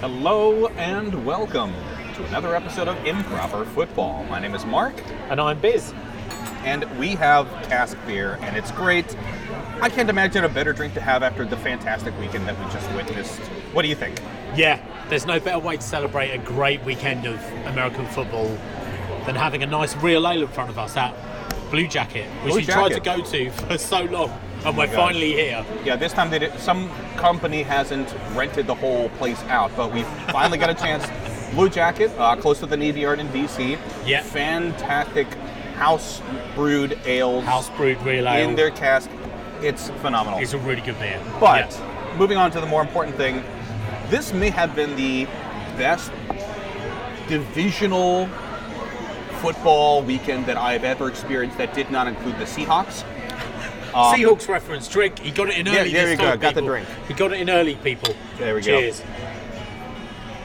[0.00, 1.72] Hello and welcome
[2.14, 4.24] to another episode of Improper Football.
[4.24, 4.94] My name is Mark,
[5.28, 5.92] And I'm Biz.
[6.64, 9.16] and we have cask beer, and it's great.
[9.80, 12.88] I can't imagine a better drink to have after the fantastic weekend that we just
[12.92, 13.40] witnessed.
[13.72, 14.20] What do you think?
[14.54, 18.56] Yeah, there's no better way to celebrate a great weekend of American football
[19.26, 21.14] than having a nice real ale in front of us at
[21.70, 24.30] Blue Jacket, which Blue we tried to go to for so long,
[24.64, 25.64] and we're finally here.
[25.84, 30.02] Yeah, this time they did, some company hasn't rented the whole place out, but we
[30.32, 31.06] finally got a chance.
[31.54, 33.78] Blue Jacket, uh, close to the Navy Yard in DC.
[34.06, 34.22] Yeah.
[34.22, 35.26] Fantastic
[35.76, 36.20] house
[36.54, 38.48] brewed ales House brewed real ale.
[38.48, 39.08] in their cask.
[39.62, 40.40] It's phenomenal.
[40.40, 41.20] It's a really good beer.
[41.40, 42.14] But Yeah.
[42.18, 43.42] moving on to the more important thing,
[44.10, 45.26] this may have been the
[45.78, 46.10] best
[47.28, 48.26] divisional
[49.40, 53.04] football weekend that I've ever experienced that did not include the Seahawks.
[53.94, 55.18] Um, Seahawks reference drink.
[55.18, 55.76] He got it in early.
[55.76, 56.36] Yeah, there this you go.
[56.36, 56.68] Got the people.
[56.68, 56.88] drink.
[57.06, 58.14] He got it in early, people.
[58.38, 58.80] There we go.
[58.80, 59.02] Cheers.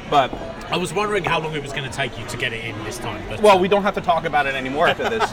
[0.09, 0.33] But
[0.69, 2.83] I was wondering how long it was going to take you to get it in
[2.83, 3.23] this time.
[3.29, 5.31] But well, we don't have to talk about it anymore after this.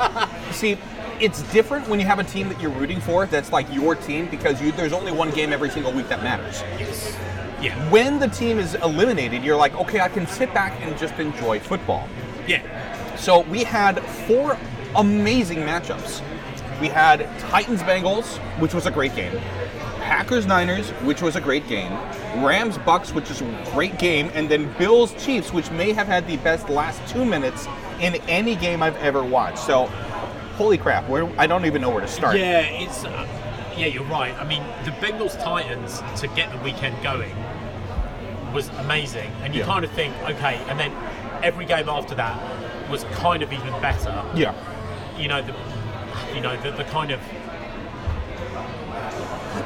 [0.56, 0.76] See,
[1.20, 4.26] it's different when you have a team that you're rooting for that's like your team
[4.28, 6.62] because you, there's only one game every single week that matters.
[6.78, 7.16] yes.
[7.60, 7.90] Yeah.
[7.90, 11.60] When the team is eliminated, you're like, okay, I can sit back and just enjoy
[11.60, 12.08] football.
[12.46, 13.16] Yeah.
[13.16, 14.56] So we had four
[14.96, 16.22] amazing matchups.
[16.80, 19.38] We had Titans Bengals, which was a great game.
[20.00, 21.92] Packers Niners, which was a great game.
[22.42, 26.26] Rams Bucks, which is a great game, and then Bills Chiefs, which may have had
[26.26, 27.68] the best last two minutes
[28.00, 29.58] in any game I've ever watched.
[29.58, 29.86] So,
[30.56, 32.36] holy crap, where I don't even know where to start.
[32.38, 33.26] Yeah, it's uh,
[33.76, 34.34] yeah, you're right.
[34.40, 37.34] I mean, the Bengals Titans to get the weekend going
[38.54, 39.66] was amazing, and you Yeah.
[39.66, 40.92] kind of think, okay, and then
[41.42, 42.40] every game after that
[42.90, 44.24] was kind of even better.
[44.34, 44.54] Yeah.
[45.16, 45.54] You know, the
[46.34, 47.20] you know the, the kind of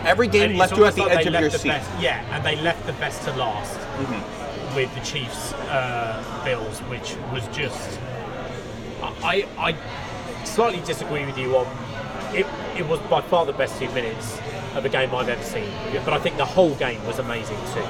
[0.07, 1.69] Every game left you at the like edge of your the seat.
[1.69, 4.75] Best, yeah, and they left the best to last Mm-hmm.
[4.75, 7.99] with the Chiefs uh, Bills, which was just.
[9.23, 11.67] I, I slightly disagree with you on
[12.35, 12.47] it.
[12.77, 14.39] It was by far the best two minutes
[14.75, 15.71] of a game I've ever seen,
[16.05, 17.85] but I think the whole game was amazing too.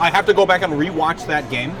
[0.00, 1.72] I have to go back and rewatch that game.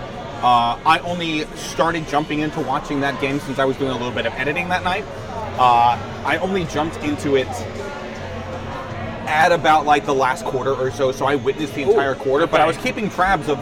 [0.42, 4.10] Uh, I only started jumping into watching that game since I was doing a little
[4.12, 5.04] bit of editing that night.
[5.58, 7.48] Uh, I only jumped into it
[9.26, 12.46] at about like the last quarter or so, so I witnessed the entire quarter.
[12.46, 13.58] But I was keeping tabs of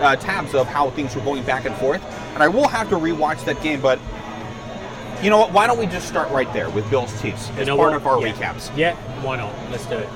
[0.00, 2.02] uh, tabs of how things were going back and forth,
[2.34, 3.80] and I will have to rewatch that game.
[3.80, 3.98] But
[5.22, 5.52] you know what?
[5.52, 7.96] Why don't we just start right there with Bills Chiefs as You know part what?
[7.96, 8.32] of our Yeah.
[8.32, 8.76] recaps?
[8.76, 9.52] Yeah, why not?
[9.70, 10.08] Let's do it.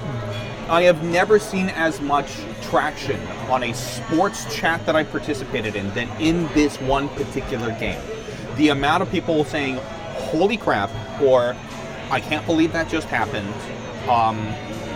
[0.69, 2.27] I have never seen as much
[2.63, 8.01] traction on a sports chat that I participated in than in this one particular game.
[8.57, 9.79] The amount of people saying,
[10.27, 11.57] holy crap, or
[12.11, 13.53] I can't believe that just happened,
[14.09, 14.53] um,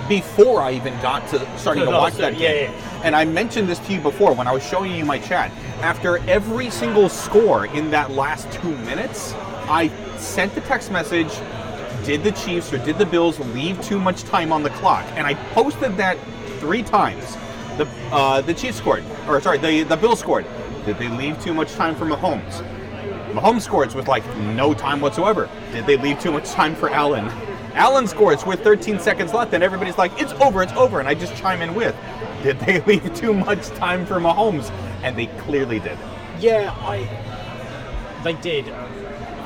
[0.09, 2.73] before I even got to starting to watch that yeah, game.
[2.73, 3.03] yeah.
[3.05, 5.51] And I mentioned this to you before when I was showing you my chat.
[5.81, 9.33] After every single score in that last two minutes,
[9.69, 11.31] I sent the text message
[12.05, 15.05] did the Chiefs or did the Bills leave too much time on the clock?
[15.17, 16.19] And I posted that
[16.59, 17.37] three times.
[17.77, 20.47] The uh, the Chiefs scored, or sorry, the the Bills scored.
[20.87, 22.65] Did they leave too much time for Mahomes?
[23.33, 25.49] Mahomes scores with like no time whatsoever.
[25.73, 27.27] Did they leave too much time for Allen?
[27.75, 31.15] Allen scores with 13 seconds left, and everybody's like, "It's over, it's over," and I
[31.15, 31.95] just chime in with,
[32.43, 34.71] "Did they leave too much time for Mahomes?"
[35.03, 35.97] And they clearly did.
[36.41, 37.09] Yeah, I.
[38.25, 38.67] They did.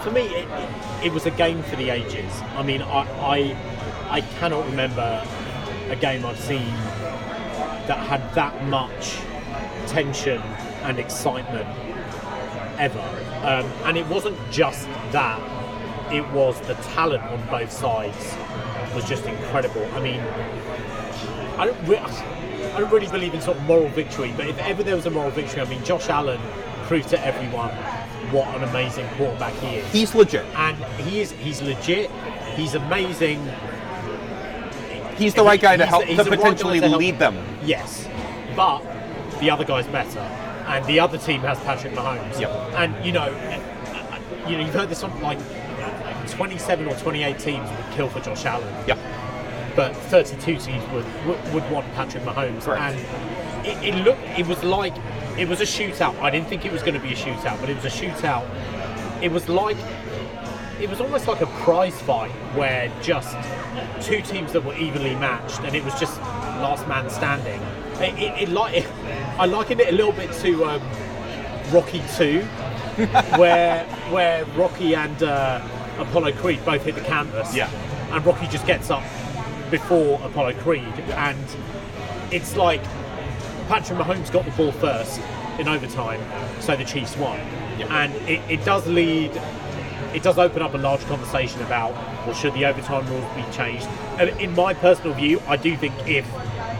[0.02, 2.32] For me, it, it, it was a game for the ages.
[2.56, 3.56] I mean, I, I,
[4.10, 5.24] I cannot remember
[5.90, 6.72] a game I've seen
[7.86, 9.18] that had that much
[9.86, 10.40] tension
[10.82, 11.68] and excitement
[12.78, 13.23] ever.
[13.44, 15.40] Um, and it wasn't just that;
[16.12, 18.34] it was the talent on both sides
[18.94, 19.84] was just incredible.
[19.94, 20.20] I mean,
[21.58, 24.82] I don't, re- I don't really believe in sort of moral victory, but if ever
[24.82, 26.40] there was a moral victory, I mean, Josh Allen
[26.84, 27.70] proved to everyone
[28.32, 29.92] what an amazing quarterback he is.
[29.92, 30.44] He's legit.
[30.56, 30.76] and
[31.06, 32.10] he is he's legit.
[32.56, 33.46] He's amazing.
[35.16, 37.36] He's the right guy to help the- to the right guy potentially help- lead them.
[37.64, 38.08] Yes,
[38.56, 38.80] but
[39.40, 40.20] the other guy's better,
[40.66, 42.40] and the other team has Patrick Mahomes.
[42.40, 42.50] Yep.
[42.74, 45.38] And you know, uh, you know, you've heard this on like
[46.30, 48.72] 27 or 28 teams would kill for Josh Allen.
[48.86, 48.96] Yeah.
[49.76, 52.80] but 32 teams would would, would want Patrick Mahomes, Correct.
[52.80, 54.94] and it, it looked it was like
[55.38, 56.18] it was a shootout.
[56.20, 58.46] I didn't think it was going to be a shootout, but it was a shootout.
[59.22, 59.76] It was like
[60.80, 63.36] it was almost like a prize fight where just
[64.00, 66.20] two teams that were evenly matched, and it was just
[66.60, 67.60] last man standing.
[68.02, 68.74] It, it, it like
[69.38, 70.82] I likened it a little bit to um,
[71.72, 72.40] Rocky Two,
[73.36, 75.60] where where Rocky and uh,
[75.98, 77.54] Apollo Creed both hit the canvas.
[77.54, 77.70] Yeah.
[78.12, 79.02] And Rocky just gets up
[79.70, 81.44] before Apollo Creed, and
[82.30, 82.82] it's like
[83.68, 85.20] Patrick Mahomes got the ball first.
[85.58, 86.20] in overtime,
[86.60, 87.38] so the Chiefs won.
[87.78, 87.90] Yep.
[87.90, 89.30] And it, it does lead,
[90.12, 91.92] it does open up a large conversation about
[92.26, 93.86] well, should the overtime rules be changed?
[94.18, 96.26] And in my personal view, I do think if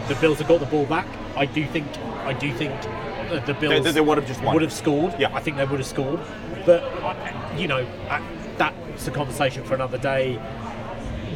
[0.07, 1.87] the Bills had got the ball back, I do think,
[2.25, 2.73] I do think
[3.45, 4.53] the Bills they would have just won.
[4.53, 5.15] would have scored.
[5.19, 5.35] Yeah.
[5.35, 6.19] I think they would have scored.
[6.65, 6.83] But
[7.57, 8.21] you know, uh,
[8.57, 10.35] that's a conversation for another day.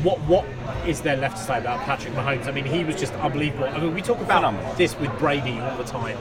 [0.03, 0.45] What what
[0.87, 2.47] is there left to say about Patrick Mahomes?
[2.47, 3.65] I mean, he was just unbelievable.
[3.65, 4.73] I mean, we talk about Phenomenal.
[4.75, 6.17] this with Brady all the time.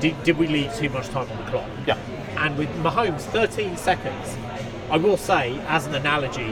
[0.00, 1.68] Did, did we leave too much time on the clock?
[1.86, 1.98] Yeah.
[2.38, 4.36] And with Mahomes, 13 seconds.
[4.90, 6.50] I will say, as an analogy,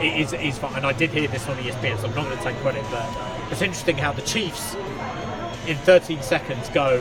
[0.00, 0.74] it is is fine.
[0.74, 2.84] And I did hear this on ESPN, so I'm not going to take credit.
[2.90, 3.06] But
[3.52, 4.74] it's interesting how the Chiefs,
[5.68, 6.98] in 13 seconds, go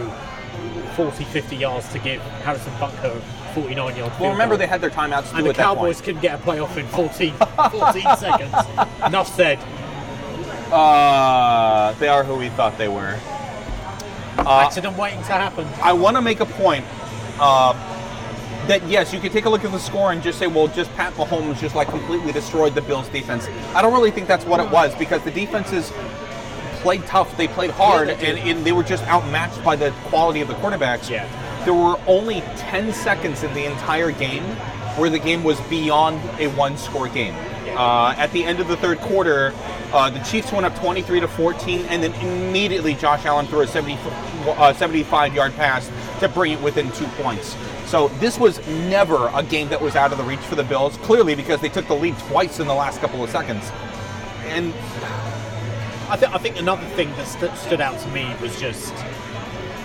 [0.95, 3.19] 40, 50 yards to give Harrison Butker
[3.53, 4.13] 49 yard.
[4.19, 6.85] Well, remember they had their timeouts to and the Cowboys couldn't get a playoff in
[6.87, 8.53] 14, 14 seconds.
[9.05, 9.59] Enough said.
[10.71, 13.17] Uh, they are who we thought they were.
[14.37, 15.65] Uh, Accident waiting to happen.
[15.81, 16.85] I want to make a point
[17.39, 17.73] uh,
[18.67, 20.93] that yes, you could take a look at the score and just say, well, just
[20.95, 23.47] Pat Mahomes just like completely destroyed the Bills' defense.
[23.73, 25.91] I don't really think that's what it was because the defenses
[26.77, 29.91] played tough, they played hard, Yeah, they and, and they were just outmatched by the
[30.05, 31.09] quality of the quarterbacks.
[31.09, 31.27] Yeah.
[31.65, 34.43] There were only 10 seconds in the entire game
[34.97, 37.33] where the game was beyond a one-score game.
[37.65, 37.79] Yeah.
[37.79, 39.53] Uh, at the end of the third quarter,
[39.93, 43.67] uh, the Chiefs went up 23 to 14, and then immediately Josh Allen threw a
[43.67, 45.89] 70, uh, 75-yard pass
[46.19, 47.55] to bring it within two points.
[47.85, 50.97] So this was never a game that was out of the reach for the Bills,
[50.97, 53.71] clearly because they took the lead twice in the last couple of seconds.
[54.45, 54.73] And
[56.09, 58.95] I, th- I think another thing that st- stood out to me was just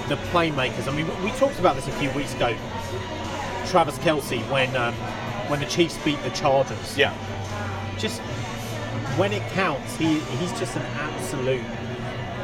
[0.08, 0.86] the playmakers.
[0.86, 2.54] I mean, we talked about this a few weeks ago.
[3.66, 4.94] Travis Kelce, when um,
[5.48, 7.12] when the Chiefs beat the Chargers, yeah,
[7.98, 8.20] just
[9.18, 11.64] when it counts, he he's just an absolute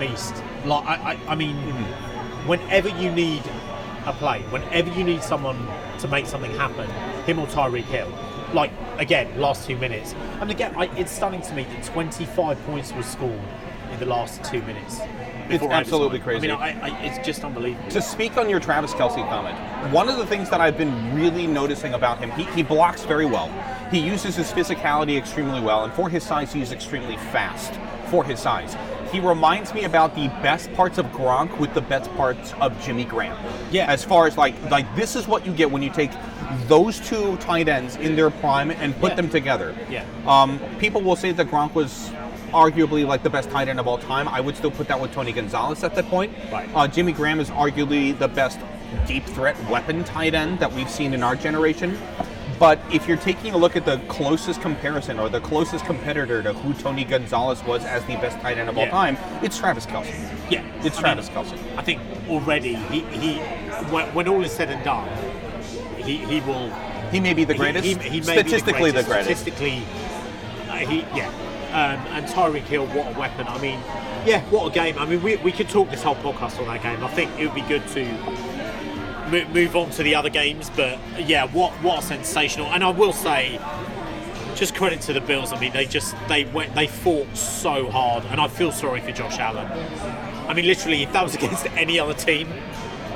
[0.00, 0.34] beast.
[0.64, 1.56] Like I, I, I mean,
[2.48, 3.44] whenever you need
[4.06, 5.68] a play, whenever you need someone
[6.00, 6.90] to make something happen,
[7.26, 8.12] him or Tyreek Hill.
[8.52, 10.14] Like again, last two minutes.
[10.40, 13.38] Mean, again, I, it's stunning to me that 25 points were scored
[13.98, 15.00] the last two minutes.
[15.48, 16.50] before absolutely crazy.
[16.50, 17.90] I mean, I, I, it's just unbelievable.
[17.90, 19.56] to speak on your Travis Kelce comment,
[19.92, 23.26] one of the things that I've been really noticing about him, he, he blocks very
[23.26, 23.48] well.
[23.90, 27.72] He uses his physicality extremely well, and for his size, he's extremely fast
[28.10, 28.76] for his size.
[29.10, 33.04] He reminds me about the best parts of Gronk with the best parts of Jimmy
[33.04, 33.38] Graham.
[33.70, 33.90] Yeah.
[33.90, 36.10] As far as like like this is what you get when you take
[36.66, 39.16] those two tight ends in their prime and put Yeah.
[39.16, 39.74] them together.
[39.88, 40.04] Yeah.
[40.26, 42.10] Um, people will say that Gronk was
[42.48, 44.28] arguably like the best tight end of all time.
[44.28, 46.32] I would still put that with Tony Gonzalez at that point.
[46.52, 46.68] Right.
[46.74, 48.58] Uh, Jimmy Graham is arguably the best
[49.06, 51.98] deep threat weapon tight end that we've seen in our generation.
[52.58, 56.52] But if you're taking a look at the closest comparison or the closest competitor to
[56.54, 60.12] who Tony Gonzalez was as the best tight end of all time, it's Travis Kelce.
[60.50, 61.76] Yeah, It's I Travis mean, Kelce.
[61.76, 63.38] I think already he, he
[63.92, 65.08] when, all is said and done,
[65.98, 66.70] he, he will
[67.12, 67.84] He may be the greatest.
[67.84, 69.44] He, he, he may be statistically the the greatest.
[69.44, 69.56] greatest.
[69.56, 69.82] Statistically,
[70.68, 71.30] uh, he yeah.
[71.68, 73.46] Um, and Tyreek Hill, what a weapon!
[73.46, 73.78] I mean,
[74.24, 74.98] yeah, what a game!
[74.98, 77.04] I mean, we, we could talk this whole podcast on that game.
[77.04, 78.04] I think it would be good to
[79.30, 82.68] mo- move on to the other games, but yeah, what what a sensational!
[82.68, 83.60] And I will say,
[84.54, 85.52] just credit to the Bills.
[85.52, 89.12] I mean, they just they went they fought so hard, and I feel sorry for
[89.12, 89.66] Josh Allen.
[90.48, 92.48] I mean, literally, if that was against any other team,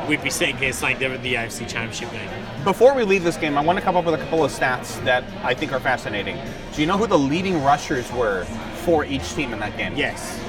[0.08, 2.28] we'd be sitting here saying they're in the AFC Championship game.
[2.64, 5.02] Before we leave this game, I want to come up with a couple of stats
[5.04, 6.38] that I think are fascinating.
[6.74, 8.44] Do you know who the leading rushers were
[8.84, 9.94] for each team in that game?
[9.96, 10.40] Yes.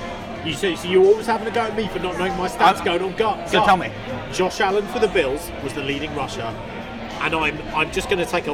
[0.46, 2.76] You so, so you're always having a go at me for not knowing my stats
[2.78, 3.50] I'm- going on gut.
[3.50, 3.92] so tell me.
[4.34, 8.26] Josh Allen for the Bills was the leading rusher, and I'm I'm just going to
[8.26, 8.54] take a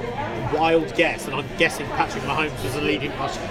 [0.53, 3.41] wild guess, and I'm guessing Patrick Mahomes was the leading rusher.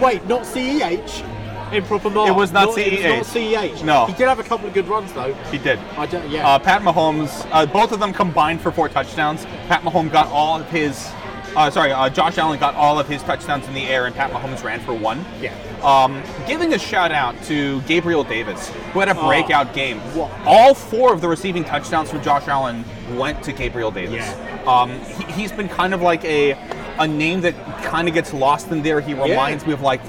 [0.00, 1.24] Wait, not CEH.
[1.72, 2.28] Improper mark.
[2.28, 3.16] It was not It was CEH.
[3.16, 3.84] not CEH.
[3.84, 4.06] No.
[4.06, 5.32] He did have a couple of good runs though.
[5.50, 5.78] He did.
[5.96, 6.28] I don't.
[6.30, 6.46] Yeah.
[6.48, 9.44] Uh, Pat Mahomes, uh, both of them combined for four touchdowns.
[9.68, 11.08] Pat Mahomes got all of his,
[11.56, 14.30] uh, sorry, uh, Josh Allen got all of his touchdowns in the air, and Pat
[14.30, 15.24] Mahomes ran for one.
[15.40, 15.52] Yeah.
[15.82, 19.98] Um, giving a shout out to Gabriel Davis, who had a breakout game.
[20.14, 22.84] what- All four of the receiving touchdowns from Josh Allen
[23.16, 24.26] went to Gabriel Davis.
[24.26, 24.62] Yeah.
[24.66, 26.56] Um, he, he's been kind of like a
[27.00, 29.00] a name that kind of gets lost in there.
[29.00, 30.00] He reminds me of like,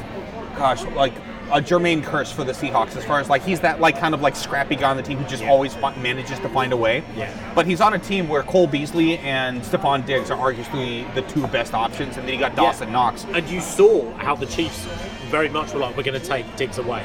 [0.58, 1.14] gosh, like
[1.52, 2.96] a Jermaine Kearse for the Seahawks.
[2.96, 5.18] As far as like he's that like kind of like scrappy guy on the team
[5.18, 5.50] who just Yeah.
[5.50, 7.04] always fi- manages to find a way.
[7.16, 7.32] Yeah.
[7.56, 11.46] But he's on a team where Cole Beasley and Stefon Diggs are arguably the two
[11.48, 13.26] best options, and then you got Dawson Knox.
[13.34, 14.86] And you saw how the Chiefs
[15.30, 17.04] very much were like, we're going to take Diggs away.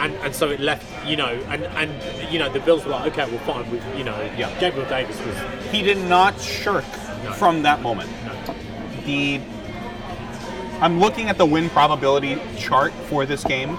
[0.00, 3.12] And, and so it left, you know, and, and you know, the Bills were like,
[3.12, 3.70] okay, well, fine.
[3.70, 4.50] We, you know, Yeah.
[4.58, 5.36] Gabriel Davis was
[5.70, 6.84] He did not shirk
[7.22, 7.32] No.
[7.32, 8.10] from that moment.
[8.26, 8.54] no,
[9.06, 9.40] the
[10.80, 13.78] I'm looking at the win probability chart for this game,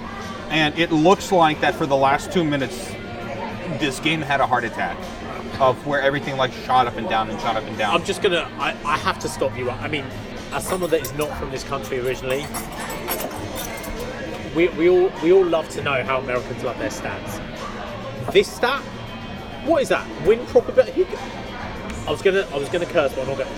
[0.50, 2.92] and it looks like that for the last two minutes,
[3.80, 4.98] this game had a heart attack.
[5.60, 7.96] of where everything like shot up and down and shot up and down.
[7.96, 8.50] I'm just gonna.
[8.60, 9.70] I, I have to stop you.
[9.70, 10.06] I mean,
[10.52, 12.46] as someone that is not from this country originally,
[14.56, 17.42] we, we all we all love to know how Americans love their stats.
[18.34, 18.82] This stat,
[19.66, 20.06] what is that?
[20.26, 21.06] Win probability.
[22.08, 23.50] I was gonna I was gonna curse, but I'm not gonna.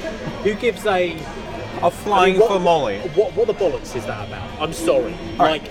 [0.44, 1.18] Who gives a
[1.82, 3.00] a I flying mean, what, for moly.
[3.00, 4.62] What what the bollocks is that about?
[4.62, 5.14] I'm sorry.
[5.40, 5.62] right.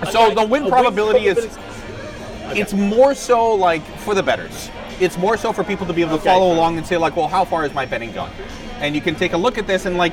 [0.00, 4.22] Like So like, the win a probability is probability- it's more so like for the
[4.22, 4.70] betters.
[5.00, 7.14] It's more so for people to be able to Okay, follow along and say like,
[7.16, 8.30] well, how far is my betting gone?
[8.80, 10.12] And you can take a look at this and like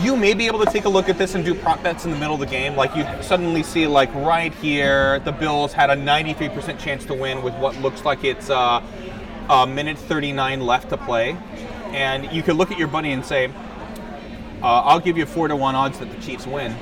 [0.00, 2.10] you may be able to take a look at this and do prop bets in
[2.10, 2.76] the middle of the game.
[2.76, 7.42] Like you suddenly see like right here, the Bills had a 93% chance to win
[7.42, 8.82] with what looks like it's uh,
[9.48, 11.34] a minute 39 left to play,
[11.92, 13.50] and you could look at your buddy and say,
[14.62, 16.74] uh, "I'll give you four to one odds that the Chiefs win."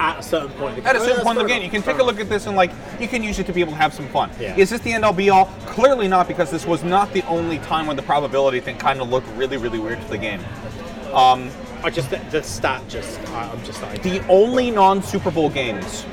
[0.00, 0.84] at a certain point.
[0.84, 2.56] At a certain point in the game, you can take a look at this and
[2.56, 4.30] like you can use it to be able to have some fun.
[4.40, 4.56] Yeah.
[4.56, 5.46] Is this the end all be all?
[5.66, 9.10] Clearly not, because this was not the only time when the probability thing kind of
[9.10, 10.40] looked really, really weird to the game.
[11.12, 11.50] Um,
[11.84, 16.04] I just the, the stat just I, I'm just like the only non-Super Bowl games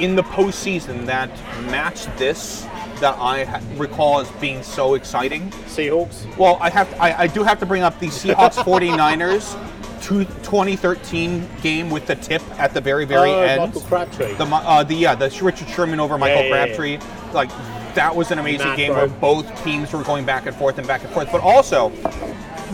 [0.00, 1.30] in the postseason that
[1.70, 2.62] matched this
[3.00, 5.50] that I ha- recall as being so exciting.
[5.66, 6.36] Seahawks.
[6.36, 11.48] Well, I have I, I do have to bring up the Seahawks 49ers two- 2013
[11.62, 13.60] game with the tip at the very very oh, end.
[13.60, 14.34] Michael Crabtree.
[14.34, 16.66] The, uh, the yeah, the Richard Sherman over Michael yeah, yeah.
[16.66, 16.98] Crabtree,
[17.32, 17.50] like
[17.94, 21.04] that was an amazing game where both teams were going back and forth and back
[21.04, 21.30] and forth.
[21.30, 21.90] But also,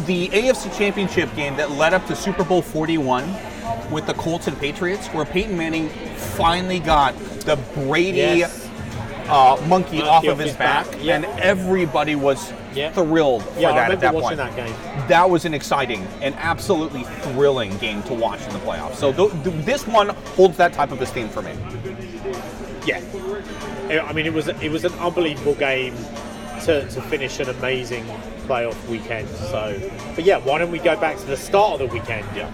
[0.06, 3.24] the AFC Championship game that led up to Super Bowl 41
[3.90, 8.69] with the Colts and Patriots, where Peyton Manning finally got the Brady Yes.
[9.30, 11.16] Uh, monkey Monkey off of his back, yeah.
[11.16, 12.92] and everybody was Yeah.
[12.92, 15.08] thrilled for yeah, I that remember at that watching point that game.
[15.08, 18.96] that was an exciting and absolutely thrilling game to watch in the playoffs.
[18.96, 21.52] So th- th- this one holds that type of esteem for me.
[22.86, 23.00] Yeah,
[24.08, 25.94] I mean it was it was an unbelievable game
[26.64, 28.04] to, to finish an amazing
[28.46, 29.28] playoff weekend.
[29.28, 29.78] So,
[30.14, 32.26] but yeah, why don't we go back to the start of the weekend?
[32.36, 32.50] Yeah,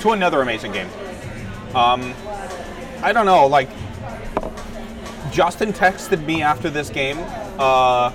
[0.00, 0.88] To another amazing game.
[1.74, 2.14] Um,
[3.02, 3.68] I don't know, like
[5.32, 7.18] Justin texted me after this game.
[7.58, 8.12] Uh,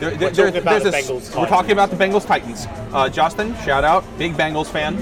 [0.00, 2.66] there, there- talking there- about there's the a- We're talking about the Bengals Titans.
[2.92, 4.96] Uh, Justin, shout out, big Bengals fan.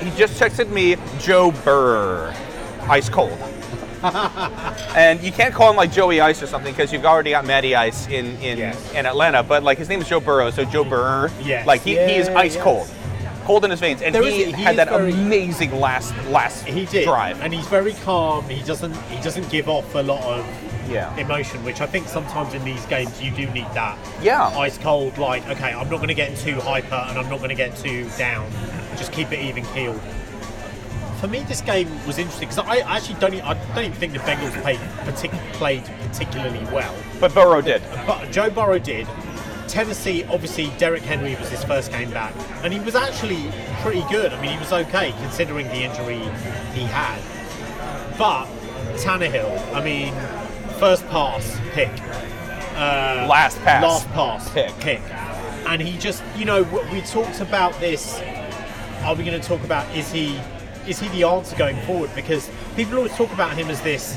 [0.00, 2.32] He just texted me Joe Burr,
[2.88, 3.36] ice cold.
[4.94, 7.74] and you can't call him like Joey Ice or something because you've already got Matty
[7.74, 8.92] Ice in in, Yes.
[8.94, 9.42] in Atlanta.
[9.42, 11.32] But like his name is Joe Burrow, so Joe Burr.
[11.42, 11.66] Yes.
[11.66, 12.62] Like he, he is ice yes.
[12.62, 12.88] cold,
[13.44, 16.84] cold in his veins, and he, is- he had that very- amazing last last he
[16.86, 17.42] did, drive.
[17.42, 18.48] and he's very calm.
[18.48, 20.46] He doesn't he doesn't give off a lot of
[20.88, 21.14] Yeah.
[21.16, 23.98] emotion, which I think sometimes in these games you do need that.
[24.22, 24.46] Yeah.
[24.48, 25.18] ice cold.
[25.18, 27.76] Like, okay, I'm not going to get too hyper, and I'm not going to get
[27.76, 28.50] too down.
[28.96, 30.00] Just keep it even keeled.
[31.20, 33.34] For me, this game was interesting because I actually don't.
[33.44, 36.94] I don't even think the Bengals played, partic- played particularly well.
[37.18, 37.82] But Burrow did.
[38.06, 39.06] But Joe Burrow did.
[39.66, 43.50] Tennessee, obviously, Derrick Henry was his first game back, and he was actually
[43.82, 44.32] pretty good.
[44.32, 46.20] I mean, he was okay considering the injury
[46.72, 47.20] he had.
[48.16, 48.46] But
[48.96, 50.14] Tannehill, I mean,
[50.78, 51.88] first pass pick,
[52.76, 53.82] uh, Last pass.
[53.82, 54.72] last pass Pick.
[54.78, 55.00] pick,
[55.68, 58.20] and he just, you know, we talked about this.
[59.04, 60.38] Are we going to talk about is he
[60.86, 62.10] is he the answer going forward?
[62.14, 64.16] Because people always talk about him as this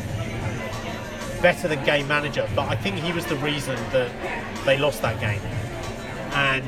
[1.41, 4.11] better than game manager, but I think he was the reason that
[4.65, 5.41] they lost that game.
[6.33, 6.65] And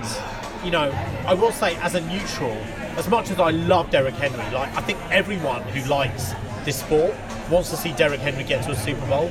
[0.65, 0.91] you know,
[1.27, 2.51] I will say as a neutral,
[2.97, 6.33] as much as I love Derrick Henry, like I think everyone who likes
[6.65, 7.13] this sport
[7.49, 9.29] wants to see Derrick Henry get to a Super Bowl.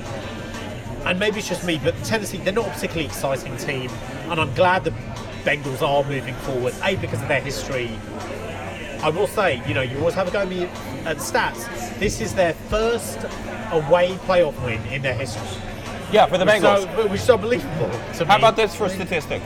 [1.05, 3.91] And maybe it's just me, but Tennessee, they're not a particularly exciting team,
[4.29, 4.93] and I'm glad the
[5.45, 6.75] Bengals are moving forward.
[6.85, 7.91] A because of their history.
[9.03, 10.65] I will say, you know, you always have a go at me
[11.05, 11.99] at stats.
[11.99, 13.19] This is their first
[13.73, 15.61] away playoff win in their history.
[16.13, 16.85] Yeah, for the Bengals.
[16.95, 17.89] So, which is unbelievable.
[17.89, 18.43] How me.
[18.43, 19.43] about this for a statistic?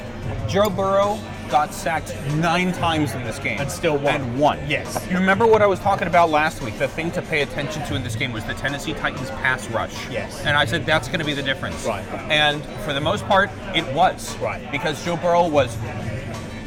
[0.46, 1.18] Joe Burrow
[1.50, 4.14] got sacked nine times in this game And still won.
[4.16, 4.58] And won.
[4.68, 5.04] Yes.
[5.10, 6.78] You remember what I was talking about last week?
[6.78, 9.94] The thing to pay attention to in this game was the Tennessee Titans pass rush.
[10.10, 10.44] Yes.
[10.44, 11.84] And I said that's going to be the difference.
[11.86, 12.04] Right.
[12.30, 14.36] And for the most part, it was.
[14.38, 14.70] Right.
[14.70, 15.76] Because Joe Burrow was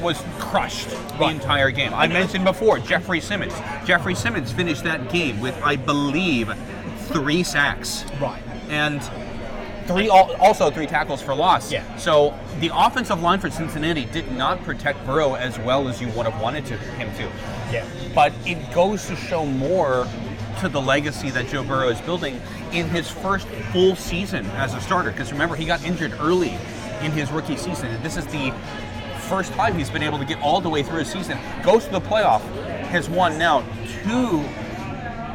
[0.01, 1.35] was crushed the Right.
[1.35, 1.93] entire game.
[1.93, 3.53] I mentioned before Jeffrey Simmons.
[3.83, 6.53] Jeffrey Simmons finished that game with, I believe,
[7.09, 8.41] three sacks Right.
[8.69, 9.01] and
[9.89, 11.71] three al- also three tackles for loss.
[11.71, 11.97] Yeah.
[11.97, 16.27] So the offensive line for Cincinnati did not protect Burrow as well as you would
[16.27, 17.23] have wanted to, him to.
[17.73, 17.85] Yeah.
[18.13, 20.07] But it goes to show more
[20.59, 22.39] to the legacy that Joe Burrow is building
[22.71, 25.11] in his first full season as a starter.
[25.11, 26.51] Because remember, he got injured early
[27.01, 27.87] in his rookie season.
[27.87, 28.53] And this is the
[29.21, 31.37] first time he's been able to get all the way through a season.
[31.63, 32.41] Goes to the playoff,
[32.89, 33.61] has won now
[34.03, 34.43] two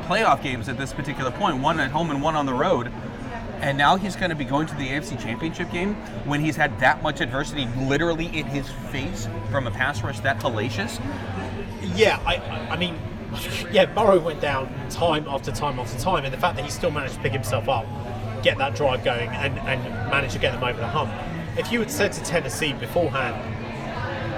[0.04, 2.92] playoff games at this particular point, one at home and one on the road.
[3.64, 5.94] And now he's going to be going to the AFC Championship game
[6.26, 10.38] when he's had that much adversity literally in his face from a pass rush that
[10.38, 11.00] hellacious.
[11.96, 12.36] Yeah, I,
[12.70, 12.98] I mean,
[13.72, 16.90] yeah, Burrow went down time after time after time, and the fact that he still
[16.90, 17.86] managed to pick himself up,
[18.42, 21.10] get that drive going, and, and manage to get them over the hump.
[21.56, 23.34] If you had said to Tennessee beforehand,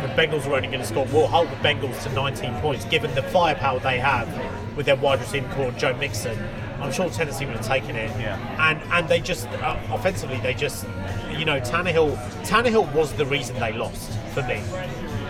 [0.05, 3.13] the Bengals were only going to score, we'll hold the Bengals to 19 points, given
[3.17, 4.29] the firepower they have
[4.77, 6.39] with their wide receiver called Joe Mixon,
[6.81, 8.11] I'm sure Tennessee would have taken it.
[8.21, 8.39] Yeah.
[8.71, 10.87] And and they just uh, offensively, they just,
[11.31, 12.17] you know, Tannehill.
[12.45, 14.63] Tannehill was the reason they lost for me.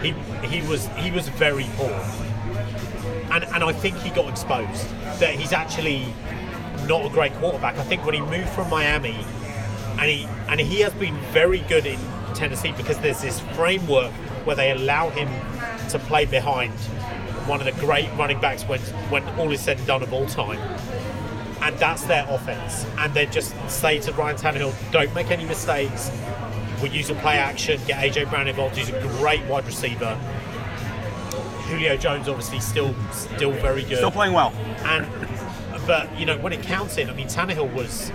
[0.03, 0.13] He
[0.47, 2.03] he was he was very poor
[3.31, 4.89] and, and I think he got exposed
[5.21, 6.07] that he's actually
[6.87, 7.77] not a great quarterback.
[7.77, 9.17] I think when he moved from Miami,
[9.99, 11.99] and he and he has been very good in
[12.35, 14.13] Tennessee because there's this framework
[14.45, 15.29] where they allow him
[15.91, 16.73] to play behind
[17.49, 20.27] one of the great running backs when when all is said and done of all
[20.27, 20.61] time.
[21.67, 22.87] And that's their offense.
[22.97, 26.13] And they just say to Ryan Tannehill, don't make any mistakes.
[26.81, 28.77] We use a play action, get AJ Brown involved.
[28.77, 30.15] He's a great wide receiver.
[31.65, 33.97] Julio Jones obviously still still very good.
[33.97, 34.53] Still playing well.
[34.85, 35.09] And
[35.89, 38.13] but you know when it counts in, I mean Tannehill was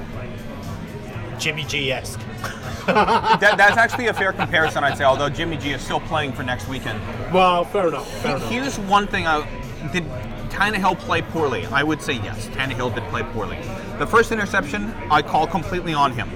[1.38, 2.22] Jimmy G esque.
[2.86, 5.03] that, that's actually a fair comparison, I'd say.
[5.03, 7.01] Although Jimmy G is still playing for next weekend.
[7.34, 8.10] Well, fair enough.
[8.22, 8.50] Fair enough.
[8.50, 9.46] Here's one thing I
[9.91, 10.05] did.
[10.51, 11.65] Tannehill play poorly?
[11.67, 12.48] I would say yes.
[12.50, 13.58] Tannehill did play poorly.
[13.98, 16.29] The first interception I call completely on him.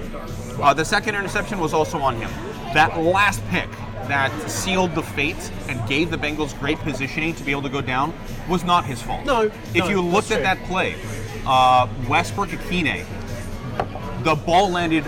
[0.60, 2.30] Uh, the second interception was also on him.
[2.74, 3.68] That last pick
[4.08, 7.80] that sealed the fate and gave the Bengals great positioning to be able to go
[7.80, 8.14] down
[8.48, 9.24] was not his fault.
[9.26, 10.42] No, If no, you looked at true.
[10.44, 10.94] that play,
[11.46, 13.04] uh, Westbrook-Ikhine,
[14.22, 15.04] the ball landed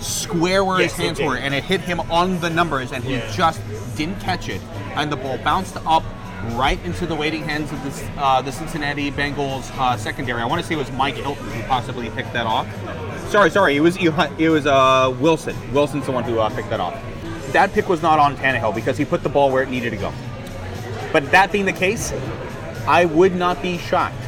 [0.00, 3.14] square where Yes, his hands were, and it hit him on the numbers, and he
[3.14, 3.32] Yeah.
[3.32, 3.60] just
[3.96, 4.60] didn't catch it,
[4.94, 6.04] and the ball bounced up
[6.52, 10.40] right into the waiting hands of this, uh, the Cincinnati Bengals uh, secondary.
[10.40, 12.66] I want to say it was Mike Hilton who possibly picked that off.
[13.30, 15.56] Sorry, sorry, it was it was uh, Wilson.
[15.72, 17.00] Wilson's the one who uh, picked that off.
[17.52, 19.96] That pick was not on Tannehill because he put the ball where it needed to
[19.96, 20.12] go.
[21.12, 22.12] But that being the case,
[22.86, 24.22] I would not be shocked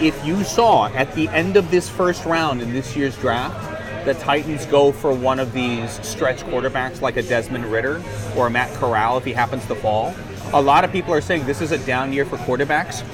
[0.00, 4.14] if you saw at the end of this first round in this year's draft, the
[4.14, 8.02] Titans go for one of these stretch quarterbacks like a Desmond Ridder
[8.34, 10.14] or a Matt Corral if he happens to fall.
[10.52, 13.04] A lot of people are saying this is a down year for quarterbacks.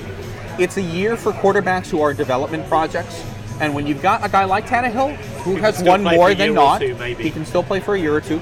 [0.59, 3.23] It's a year for quarterbacks who are development projects.
[3.61, 6.95] And when you've got a guy like Tannehill, who has one more than not, two,
[6.95, 8.39] he can still play for a year or two.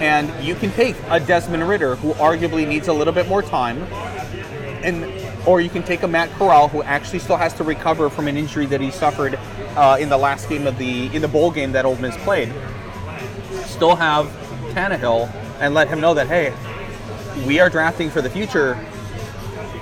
[0.00, 3.86] And you can take a Desmond Ridder who arguably needs a little bit more time
[4.84, 5.04] and
[5.46, 8.36] or you can take a Matt Corral who actually still has to recover from an
[8.36, 9.38] injury that he suffered
[9.76, 12.52] uh, in the last game of the in the bowl game that Ole Miss played.
[13.64, 14.26] Still have
[14.74, 16.52] Tannehill and let him know that hey,
[17.46, 18.74] we are drafting for the future,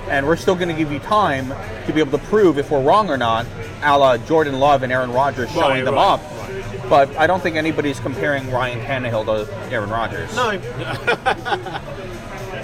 [0.09, 1.49] and we're still going to give you time
[1.85, 3.45] to be able to prove if we're wrong or not,
[3.83, 6.89] a la Jordan Love and Aaron Rodgers showing them right, up.
[6.89, 10.35] But I don't think anybody's comparing Ryan Tannehill to Aaron Rodgers.
[10.35, 10.51] No.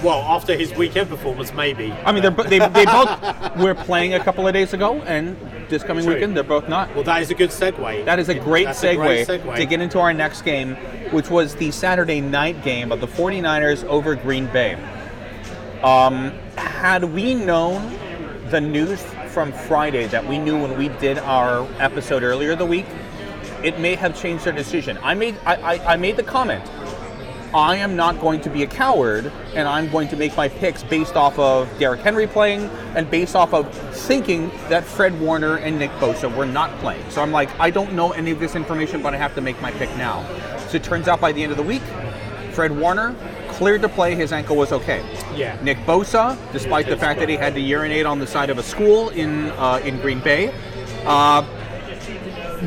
[0.02, 1.92] well, after his weekend performance, maybe.
[1.92, 5.36] I mean, they're, they, they both were playing a couple of days ago, and
[5.68, 6.14] this coming True.
[6.14, 6.94] weekend they're both not.
[6.94, 8.04] Well, that is a good segue.
[8.04, 9.56] That is a great, That's segue, a great segue.
[9.56, 10.74] to get into our next game,
[11.12, 14.74] which was the Saturday night game of the 49ers over Green Bay.
[15.82, 17.96] Um, had we known
[18.50, 22.86] the news from Friday that we knew when we did our episode earlier the week,
[23.62, 24.98] it may have changed their decision.
[25.02, 26.64] I made I, I, I made the comment.
[27.54, 30.82] I am not going to be a coward, and I'm going to make my picks
[30.82, 35.78] based off of Derrick Henry playing and based off of thinking that Fred Warner and
[35.78, 37.08] Nick Bosa were not playing.
[37.10, 39.60] So I'm like, I don't know any of this information, but I have to make
[39.62, 40.26] my pick now.
[40.68, 41.82] So it turns out by the end of the week,
[42.52, 43.14] Fred Warner
[43.48, 44.14] cleared to play.
[44.14, 45.02] His ankle was okay.
[45.34, 45.58] Yeah.
[45.62, 48.62] Nick Bosa, despite the fact that he had to urinate on the side of a
[48.62, 50.52] school in uh, in Green Bay,
[51.04, 51.46] uh,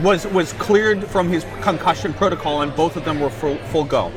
[0.04, 4.12] was was cleared from his concussion protocol, and both of them were full, full go.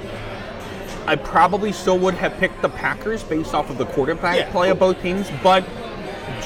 [1.07, 4.51] I probably still would have picked the Packers based off of the quarterback Yeah.
[4.51, 5.65] play of both teams, but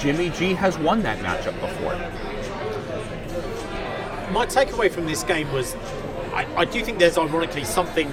[0.01, 1.95] Jimmy G has won that matchup before.
[4.33, 5.75] my takeaway from this game was
[6.35, 8.11] I, I do think there's ironically something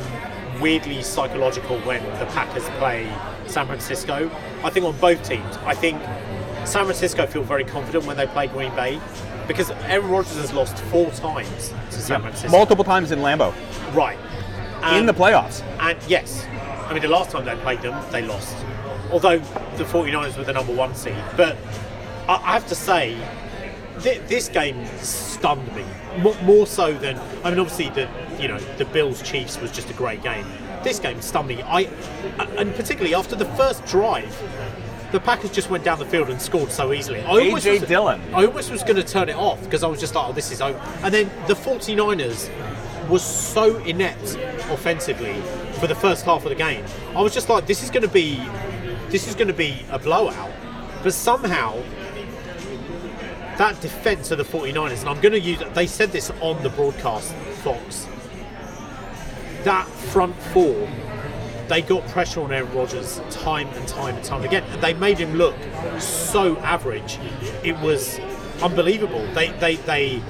[0.62, 3.12] weirdly psychological when the Packers play
[3.48, 4.32] San Francisco.
[4.64, 5.58] I think on both teams.
[5.66, 6.02] I think
[6.66, 9.00] San Francisco feel very confident when they play Green Bay
[9.48, 12.50] because Aaron Rodgers has lost four times to San Francisco.
[12.50, 13.54] Multiple times in Lambeau
[13.94, 14.18] Right.
[14.80, 15.62] In um, the playoffs.
[15.80, 16.46] And yes,
[16.88, 18.56] I mean, the last time they played them, they lost.
[19.12, 19.40] Although
[19.78, 21.16] the 49ers were the number one seed.
[21.38, 21.58] But
[22.28, 23.18] I I have to say,
[24.02, 25.86] th- this game stunned me.
[26.20, 28.10] More, more so than, I mean, obviously, the
[28.40, 30.46] you know the Bills Chiefs was just a great game.
[30.84, 31.62] This game stunned me.
[31.64, 31.82] I,
[32.58, 34.32] and particularly after the first drive,
[35.12, 37.22] the Packers just went down the field and scored so easily.
[37.22, 37.80] I almost A.J.
[37.80, 38.22] was- Dillon.
[38.34, 40.52] I almost was going to turn it off because I was just like, oh, this
[40.52, 40.78] is over.
[41.04, 42.50] And then the 49ers
[43.10, 44.38] was so inept
[44.70, 45.40] offensively
[45.80, 46.84] for the first half of the game.
[47.16, 48.38] I was just like, this is going to be,
[49.10, 50.52] this is going to be a blowout.
[51.04, 51.82] But somehow,
[53.58, 56.70] that defense of the 49ers, and I'm going to use, they said this on the
[56.70, 58.08] broadcast, Fox,
[59.64, 60.88] that front four,
[61.68, 65.18] they got pressure on Aaron Rodgers time and time and time again, and they made
[65.18, 65.56] him look
[66.00, 67.18] so average.
[67.64, 68.20] It was
[68.62, 69.26] unbelievable.
[69.34, 70.22] They they they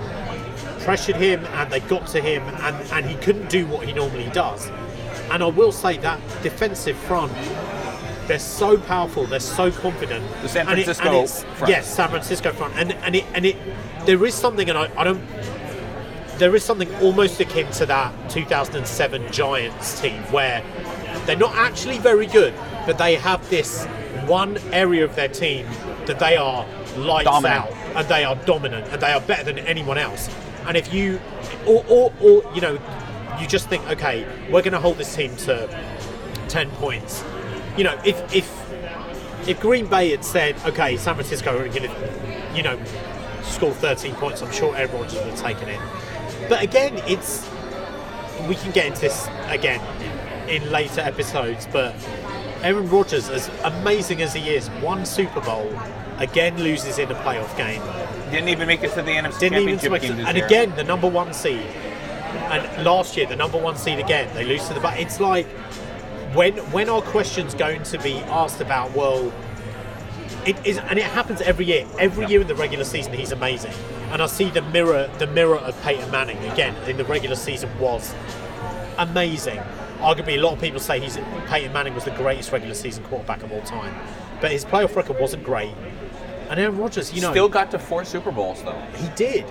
[0.86, 4.30] pressured him and they got to him, and and he couldn't do what he normally
[4.30, 4.70] does.
[5.32, 7.34] And I will say that defensive front.
[8.28, 9.26] They're so powerful.
[9.28, 10.26] They're so confident.
[10.42, 11.70] The San And it- Francisco and it's- front.
[11.70, 13.56] Yes, San Francisco front, and and it and it.
[14.06, 15.22] There is something, and I, I don't
[16.38, 20.62] there is something almost akin to that 2007 Giants team where
[21.26, 22.54] they're not actually very good,
[22.86, 23.86] but they have this
[24.28, 25.66] one area of their team
[26.08, 26.66] that they are
[26.98, 27.62] lights Dominant.
[27.62, 30.30] out and they are dominant and they are better than anyone else.
[30.68, 31.20] And if you,
[31.66, 32.80] or, or, or you know,
[33.40, 35.68] you just think, okay, we're going to hold this team to
[36.48, 37.24] 10 points.
[37.78, 38.50] You know, if if
[39.48, 42.80] if Green Bay had said, okay, San Francisco are going to, you know,
[43.44, 45.80] score 13 points, I'm sure everyone would have taken it.
[46.50, 47.48] But again, it's
[48.48, 49.82] we can get into this again
[50.50, 51.96] in later episodes, but
[52.62, 55.72] Aaron Rodgers, as amazing as he is, one Super Bowl,
[56.18, 57.82] again loses in a playoff game.
[58.32, 60.46] Didn't even make it to the NFC Didn't even Championship make game and year.
[60.46, 61.60] again the number one seed.
[62.50, 64.80] And last year the number one seed again, they lose to the.
[64.80, 65.46] But it's like
[66.34, 68.94] when when are questions going to be asked about?
[68.96, 69.32] Well,
[70.46, 71.86] it is, and it happens every year.
[72.00, 72.30] Every Yeah.
[72.30, 73.72] year in the regular season, he's amazing.
[74.12, 77.70] And I see the mirror, the mirror of Peyton Manning again in the regular season
[77.80, 78.14] was
[78.98, 79.60] amazing.
[80.00, 83.42] Arguably, a lot of people say he's Peyton Manning was the greatest regular season quarterback
[83.44, 83.96] of all time,
[84.42, 85.74] but his playoff record wasn't great.
[86.50, 88.80] And Aaron Rodgers, you know, Still got to four Super Bowls though.
[88.98, 89.46] he did.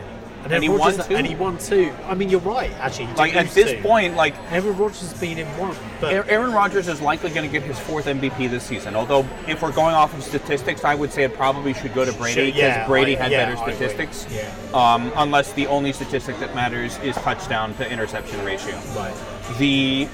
[0.44, 1.16] And, And he won two.
[1.16, 1.90] And he won two.
[2.06, 2.70] I mean, you're right.
[2.72, 3.80] Actually, he Like at this two.
[3.80, 5.74] point, like Aaron Rodgers has been in one.
[6.02, 8.94] But Aaron Aaron Rodgers is likely going to get his fourth MVP this season.
[8.94, 12.12] Although, if we're going off of statistics, I would say it probably should go to
[12.12, 14.26] Brady because yeah, Brady I- had yeah, better statistics.
[14.30, 14.50] Yeah.
[14.74, 18.74] Um, unless the only statistic that matters is touchdown to interception ratio.
[18.94, 19.14] right.
[19.58, 20.08] The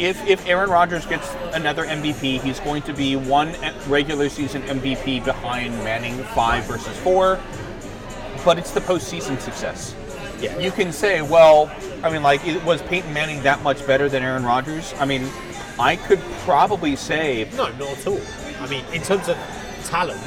[0.00, 3.54] if if Aaron Rodgers gets another MVP, he's going to be one
[3.86, 7.38] regular season MVP behind Manning five versus four.
[8.44, 9.94] But it's the postseason success.
[10.40, 10.58] Yeah.
[10.58, 11.70] You can say, well,
[12.02, 14.94] I mean, like, it- was Peyton Manning that much better than Aaron Rodgers?
[14.98, 15.28] I mean,
[15.78, 17.46] I could probably say.
[17.54, 18.20] No, not at all.
[18.60, 19.36] I mean, in terms of
[19.84, 20.18] talent,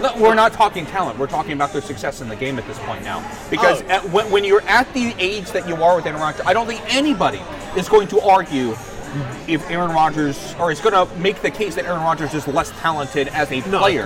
[0.00, 1.16] No, we're not talking talent.
[1.16, 3.22] We're talking about their success in the game at this point now.
[3.50, 3.86] Because Oh.
[3.88, 6.66] at, when, when you're at the age that you are with Aaron Rodgers, I don't
[6.66, 7.40] think anybody
[7.76, 8.74] is going to argue
[9.46, 12.70] if Aaron Rodgers, or is going to make the case that Aaron Rodgers is less
[12.80, 14.04] talented as a No, player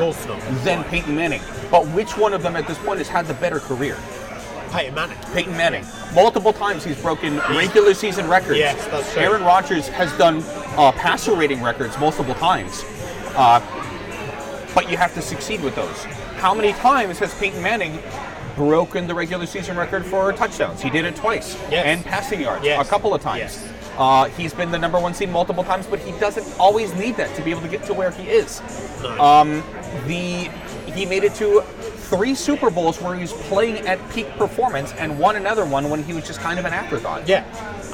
[0.65, 0.83] than.
[0.85, 1.43] Peyton Manning.
[1.71, 3.97] But which one of them at this point has had the better career?
[4.73, 5.19] Peyton Manning.
[5.33, 5.85] Peyton Manning.
[6.15, 8.59] Multiple times he's broken regular season records.
[8.59, 9.23] Yes, that's true.
[9.23, 10.43] Aaron Rodgers has done
[10.77, 12.85] uh, passer rating records multiple times.
[13.37, 13.61] Uh,
[14.75, 16.05] but you have to succeed with those.
[16.39, 17.99] How many times has Peyton Manning
[18.57, 20.83] broken the regular season record for touchdowns?
[20.83, 21.55] He did it twice.
[21.71, 21.87] Yes.
[21.87, 22.87] And passing yards Yes.
[22.87, 23.39] a couple of times.
[23.39, 23.69] Yes.
[23.99, 27.35] Uh, he's been the number one seed multiple times, but he doesn't always need that
[27.37, 28.61] to be able to get to where he is.
[29.19, 29.63] Um,
[30.07, 30.51] the
[30.93, 35.19] he made it to three Super Bowls where he was playing at peak performance, and
[35.19, 37.27] won another one when he was just kind of an afterthought.
[37.29, 37.45] Yeah,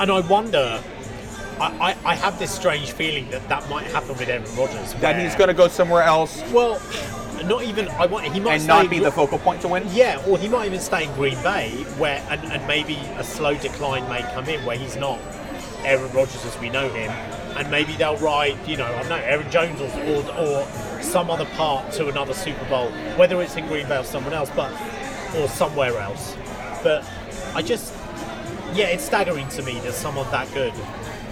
[0.00, 0.82] and I wonder.
[1.60, 4.94] I, I, I have this strange feeling that that might happen with Aaron Rodgers.
[4.94, 6.80] That he's going to go somewhere else Well,
[7.44, 7.88] not even.
[7.88, 8.26] I want.
[8.26, 9.84] He might and not be Gre- the focal point to win.
[9.90, 13.54] Yeah, or he might even stay in Green Bay, where and, and maybe a slow
[13.54, 15.20] decline may come in where he's not
[15.84, 17.10] Aaron Rodgers as we know him,
[17.56, 21.30] and maybe they'll ride, you know, I don't know, Aaron Jones or, or, or some
[21.30, 24.72] other part to another Super Bowl, whether it's in Green Bay or someone else, but
[25.36, 26.36] or somewhere else.
[26.82, 27.08] But
[27.54, 27.94] I just,
[28.74, 30.72] yeah, it's staggering to me that someone that good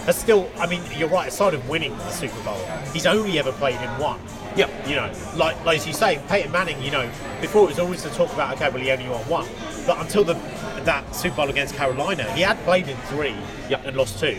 [0.06, 0.50] has still.
[0.58, 1.28] I mean, you're right.
[1.28, 2.58] Aside of winning the Super Bowl,
[2.92, 4.20] he's only ever played in one.
[4.56, 4.68] Yeah.
[4.88, 6.82] You know, like like as you say, Peyton Manning.
[6.82, 7.10] You know,
[7.40, 9.48] before it was always to talk about okay, well he only won one,
[9.86, 10.34] but until the
[10.84, 13.34] that Super Bowl against Carolina, he had played in three
[13.68, 13.80] Yeah.
[13.84, 14.36] and lost two.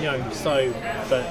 [0.00, 0.72] You know, so
[1.08, 1.26] but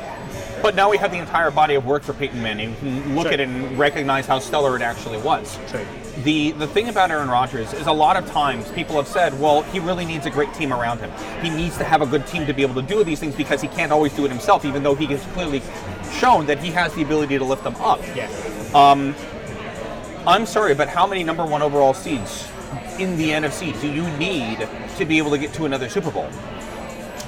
[0.62, 2.72] But now we have the entire body of work for Peyton Manning.
[2.84, 3.34] We can look True.
[3.36, 5.58] at it and recognize how stellar it actually was.
[5.70, 5.86] True.
[6.24, 9.62] The the thing about Aaron Rodgers is a lot of times people have said, well,
[9.62, 11.12] he really needs a great team around him.
[11.44, 13.62] He needs to have a good team to be able to do these things because
[13.62, 15.62] he can't always do it himself, even though he has clearly
[16.20, 18.02] shown that he has the ability to lift them up.
[18.16, 18.28] yeah,
[18.74, 19.16] Um,
[20.26, 22.48] I'm sorry, but how many number one overall seeds
[23.00, 26.30] in the NFC do you need to be able to get to another Super Bowl?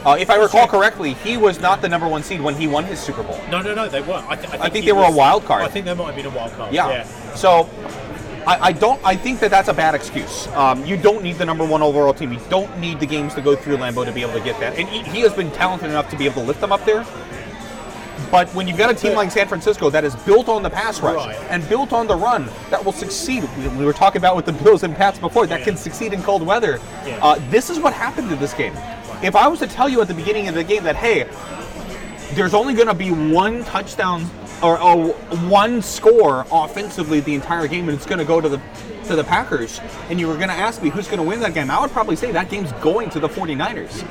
[0.05, 2.85] Uh, if I recall correctly, he was not the number one seed when he won
[2.85, 3.39] his Super Bowl.
[3.49, 4.25] No, no, no, they weren't.
[4.29, 5.63] I, th- I, think, think he they were a was- wild card.
[5.63, 6.73] I think there might have been a wild card.
[6.73, 7.03] Yeah.
[7.35, 7.69] So
[8.47, 8.99] I, I don't.
[9.03, 10.47] I think that that's a bad excuse.
[10.49, 12.31] Um, you don't need the number one overall team.
[12.31, 14.77] You don't need the games to go through Lambeau to be able to get that.
[14.79, 17.05] And he, he has been talented enough to be able to lift them up there.
[18.31, 21.01] But when you've got a team like San Francisco that is built on the pass
[21.01, 21.35] rush Right.
[21.49, 23.47] and built on the run, that will succeed.
[23.57, 25.65] We, we were talking about with the Bills and Pats before that Yeah.
[25.65, 26.79] can succeed in cold weather.
[27.05, 27.19] Yeah.
[27.23, 28.73] Uh, this is what happened in this game.
[29.23, 31.27] If I was to tell you at the beginning of the game that hey,
[32.33, 34.29] there's only going to be one touchdown
[34.61, 35.07] or, or
[35.49, 38.61] one score offensively the entire game, and it's going to go to the
[39.07, 39.81] to the Packers.
[40.09, 41.71] And you were going to ask me who's going to win that game.
[41.71, 44.05] I would probably say that game's going to the 49ers.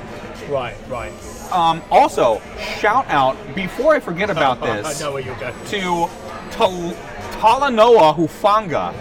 [0.50, 1.12] Right, right.
[1.52, 2.40] Um, also,
[2.78, 5.54] shout out before I forget about I this know where you're going.
[5.66, 6.08] to
[6.50, 6.94] Tal-
[7.40, 8.92] Talanoa Hufanga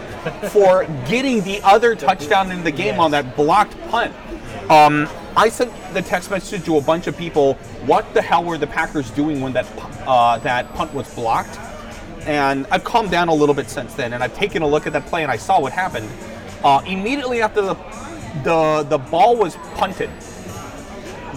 [0.51, 2.99] for getting the other touchdown in the game Yes.
[2.99, 4.13] on that blocked punt.
[4.69, 7.53] Um, I sent the text message to a bunch of people.
[7.86, 11.57] What the hell were the Packers doing when that pu- uh, that punt was blocked?
[12.27, 14.93] And I've calmed down a little bit since then, and I've taken a look at
[14.93, 16.10] that play and I saw what happened.
[16.63, 17.75] Uh, immediately after the
[18.43, 20.10] the the ball was punted,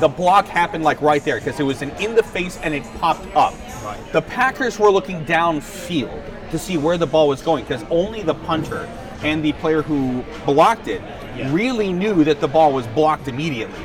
[0.00, 2.82] the block happened like right there because it was an in the face and it
[2.98, 3.54] popped up.
[3.84, 3.98] Right.
[4.12, 8.34] The Packers were looking downfield to see where the ball was going because only the
[8.34, 8.88] punter
[9.22, 11.02] and the player who blocked it
[11.36, 11.52] Yeah.
[11.52, 13.78] really knew that the ball was blocked immediately.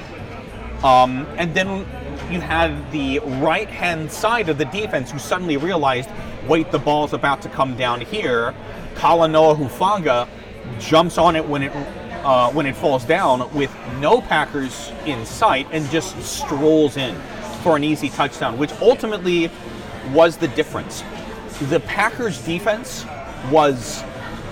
[0.84, 1.86] Um, and then
[2.32, 6.10] you had the right hand side of the defense who suddenly realized,
[6.48, 8.54] wait, the ball's about to come down here.
[8.96, 10.28] Talanoa Hufanga
[10.80, 11.72] jumps on it when it
[12.26, 17.16] uh, when it falls down with no Packers in sight and just strolls in
[17.62, 19.52] for an easy touchdown, which ultimately
[20.12, 21.04] was the difference.
[21.62, 23.06] The Packers defense
[23.52, 24.04] was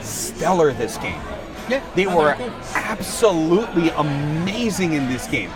[0.01, 1.19] stellar this game.
[1.67, 2.35] Yeah, They I were
[2.75, 5.49] absolutely amazing in this game.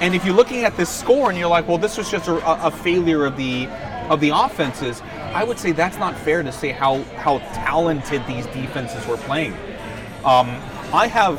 [0.00, 2.66] And if you're looking at this score and you're like, well, this was just a,
[2.66, 3.68] a failure of the
[4.08, 5.02] of the offenses,
[5.34, 9.54] I would say that's not fair to say how how talented these defenses were playing.
[10.24, 10.48] Um,
[10.92, 11.38] I have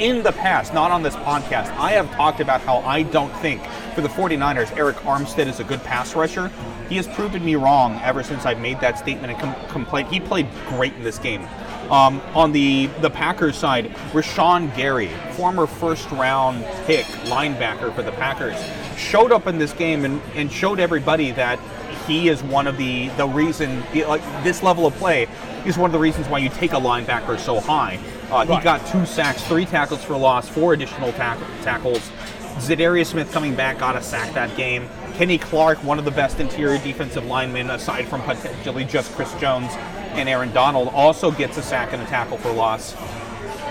[0.00, 3.62] in the past, not on this podcast, I have talked about how I don't think
[3.94, 6.50] for the 49ers, Arik Armstead is a good pass rusher.
[6.88, 10.08] He has proven me wrong ever since I've made that statement and com- complained.
[10.08, 11.44] He played great in this game.
[11.90, 18.12] Um, on the, the Packers side, Rashan Gary, former first round pick linebacker for the
[18.12, 18.56] Packers,
[18.96, 21.58] showed up in this game and, and showed everybody that
[22.06, 25.28] he is one of the the reason like this level of play
[25.66, 27.98] is one of the reasons why you take a linebacker so high.
[28.30, 28.62] Uh, He Right.
[28.62, 32.10] got two sacks, three tackles for loss, four additional tack- tackles.
[32.58, 34.88] Za'Darius Smith coming back got a sack that game.
[35.16, 39.72] Kenny Clark, one of the best interior defensive linemen, aside from potentially just Chris Jones
[40.14, 42.94] and Aaron Donald, also gets a sack and a tackle for loss.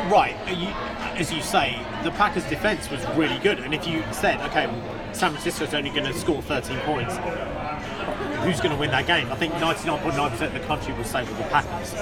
[0.09, 0.67] Right, uh, you,
[1.19, 3.59] as you say, the Packers' defense was really good.
[3.59, 4.67] And if you said, okay,
[5.11, 7.15] San Francisco's only going to score 13 points,
[8.43, 9.31] who's going to win that game?
[9.31, 11.93] I think 99.9% of the country will say with the Packers.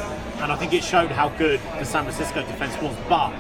[0.42, 2.96] And I think it showed how good the San Francisco defense was.
[3.10, 3.34] But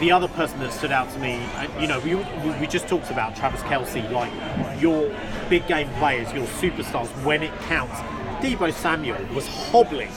[0.00, 1.42] the other person that stood out to me,
[1.80, 2.14] you know, we,
[2.58, 4.32] we- just talked about Travis Kelce, like
[4.80, 5.14] your
[5.48, 7.98] big game players, your superstars, when it counts.
[8.44, 10.10] Deebo Samuel was hobbling.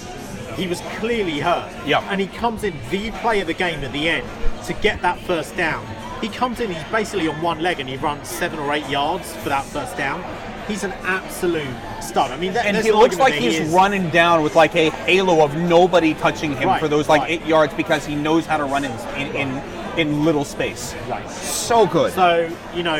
[0.56, 1.72] He was clearly hurt.
[1.88, 4.28] And he comes in the play of the game at the end
[4.66, 5.86] to get that first down.
[6.22, 9.36] He comes in, he's basically on one leg and he runs seven or eight yards
[9.38, 10.22] for that first down.
[10.68, 11.68] He's an absolute
[12.02, 12.32] stud.
[12.32, 14.90] I mean, that, And he looks like that he he's running down with like a
[14.90, 17.32] halo of nobody touching him Right, for those like right.
[17.32, 19.64] eight yards because he knows how to run in in, in,
[20.00, 20.96] in little space.
[21.10, 21.30] Right.
[21.30, 22.14] So good.
[22.14, 22.98] So you know,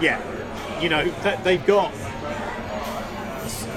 [0.00, 0.20] yeah,
[0.80, 1.92] you know th- they've got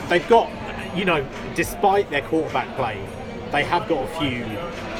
[0.09, 0.49] they've got
[0.95, 3.05] you know, despite their quarterback play,
[3.51, 4.45] they have got a few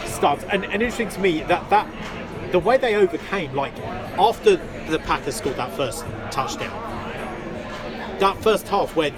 [0.08, 0.44] studs.
[0.46, 1.88] And, and interesting to me that that
[2.52, 3.78] the way they overcame, like
[4.20, 4.58] after
[4.90, 6.72] the Packers scored that first touchdown,
[8.20, 9.12] that first half where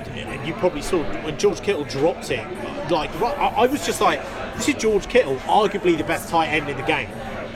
[0.46, 2.46] you probably saw when George Kittle dropped it,
[2.92, 4.22] like I, was just like,
[4.56, 7.10] this is George Kittle, arguably the best tight end in the game.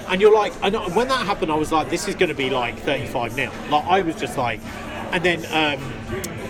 [0.08, 2.49] And you're like, and when that happened, I was like, this is going to be
[2.49, 3.51] like 35 nil.
[3.69, 4.60] Like I was just like,
[5.13, 5.82] and then um,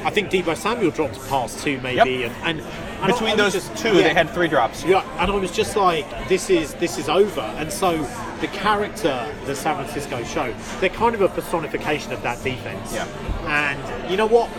[0.06, 2.32] I think Deebo Samuel dropped a pass too, maybe, Yep.
[2.44, 4.02] and, and, and I- I Between those just- two, yeah.
[4.04, 4.84] they had three drops.
[4.84, 7.42] Yeah, and I was just like, this is this is over.
[7.42, 7.98] And so
[8.42, 12.94] the character that San Francisco showed, they're kind of a personification of that defense.
[12.94, 13.08] Yeah.
[13.48, 14.50] And you know what?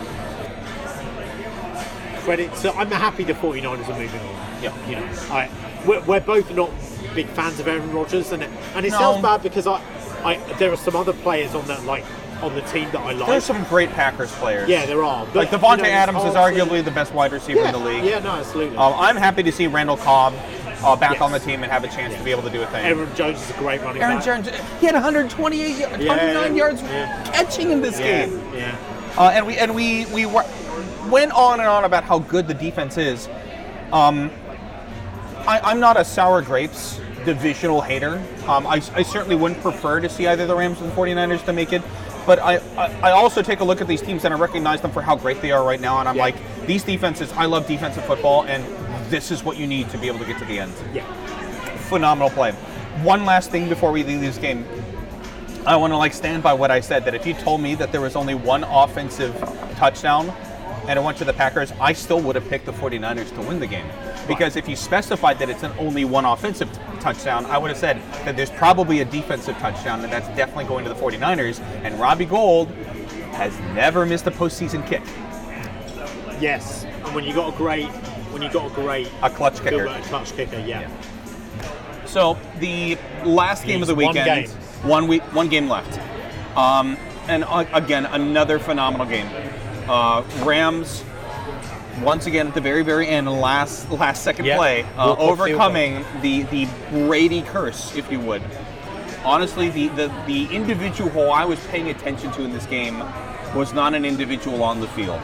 [2.25, 4.63] Credit to I'm happy the 49ers are moving on.
[4.63, 4.89] Yeah.
[4.89, 5.51] You know, I
[5.87, 6.71] we're, we're both not
[7.15, 8.99] big fans of Aaron Rodgers, and and it No.
[8.99, 9.83] sounds bad because I,
[10.25, 12.05] I there are some other players on that like
[12.43, 13.29] on the team that I like.
[13.29, 14.69] There's some great Packers players.
[14.69, 15.25] yeah, there are.
[15.27, 17.79] But, Like Davante you know, Adams is arguably the best wide receiver yeah, in the
[17.79, 18.05] league.
[18.05, 18.77] Yeah, no, absolutely.
[18.77, 20.35] Um, I'm happy to see Randall Cobb
[20.83, 21.23] uh, back Yes.
[21.23, 22.85] on the team and have a chance to be able to do a thing.
[22.85, 24.25] Aaron Jones is a great running Aaron back.
[24.25, 24.49] Jones,
[24.81, 27.23] he had 128, y- 109 yards yeah.
[27.33, 28.43] catching in this Yeah, game.
[28.55, 28.77] yeah.
[29.17, 30.45] Uh, and we and we we were,
[31.13, 33.29] went on and on about how good the defense is.
[33.93, 34.31] Um,
[35.47, 38.21] I, I'm not a sour grapes divisional hater.
[38.49, 41.53] Um, I, I certainly wouldn't prefer to see either the Rams or the 49ers to
[41.53, 41.83] make it.
[42.27, 44.91] But I, I, I also take a look at these teams and I recognize them
[44.91, 46.01] for how great they are right now.
[46.01, 46.23] And I'm Yeah.
[46.23, 48.65] like, these defenses, I love defensive football, and
[49.11, 51.05] this is what you need to be able to get to the end Yeah.
[51.89, 52.53] phenomenal play.
[53.03, 54.65] One last thing before we leave this game.
[55.67, 57.93] I want to like stand by what I said that if you told me that
[57.93, 59.35] there was only one offensive
[59.77, 60.33] touchdown
[60.89, 63.61] and it went to the Packers, I still would have picked the 49ers to win
[63.61, 63.87] the game.
[64.27, 67.79] Because if you specified that it's an only one offensive t- touchdown, I would have
[67.79, 71.61] said that there's probably a defensive touchdown and that's definitely going to the 49ers.
[71.83, 72.69] And Robbie Gould
[73.35, 75.03] has never missed a postseason kick,
[76.41, 76.85] Yes.
[76.85, 77.87] And when you got a great,
[78.33, 79.85] when you got a great a clutch kicker.
[79.85, 80.91] Gilbert clutch kicker, yeah.
[82.07, 84.57] So the last game of the He's one weekend, game.
[84.89, 85.99] one week, one game left,
[86.57, 86.97] um,
[87.29, 89.29] and uh, again another phenomenal game.
[89.89, 91.05] Uh, Rams
[92.01, 94.57] once again at the very very end, last last second Yeah.
[94.57, 98.43] play, uh, field overcoming the the Brady curse, if you would.
[99.25, 103.03] Honestly, the, the the individual who I was paying attention to in this game
[103.55, 105.21] was not an individual on the field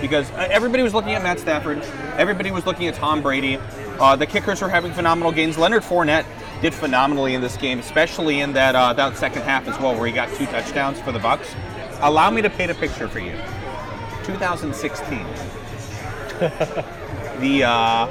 [0.00, 1.82] because uh, everybody was looking at Matt Stafford,
[2.16, 3.58] everybody was looking at Tom Brady.
[3.98, 5.58] Uh, the kickers were having phenomenal games.
[5.58, 6.24] Leonard Fournette
[6.62, 10.06] did phenomenally in this game, especially in that uh, that second half as well, where
[10.06, 11.54] he got two touchdowns for the Bucs.
[12.00, 13.34] Allow me to paint a picture for you.
[14.32, 15.18] 2016,
[17.40, 18.08] the uh,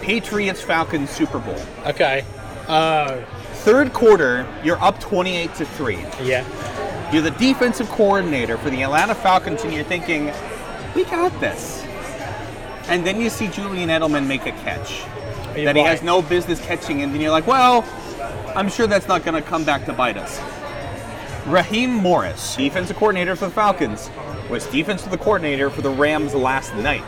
[0.00, 1.60] Patriots Falcons Super Bowl.
[1.86, 2.24] Okay.
[2.68, 3.22] Oh.
[3.64, 5.98] Third quarter, you're up 28 to three.
[6.22, 6.46] yeah.
[7.12, 10.26] You're the defensive coordinator for the Atlanta Falcons, and you're thinking,
[10.94, 11.82] we got this.
[12.86, 15.02] And then you see Julian Edelman make a catch
[15.54, 17.84] that he has no business catching, and then you're like, well,
[18.54, 20.38] I'm sure that's not going to come back to bite us.
[21.46, 24.10] Raheem Morris, defensive coordinator for the Falcons,
[24.50, 27.04] was defensive coordinator for the Rams last night.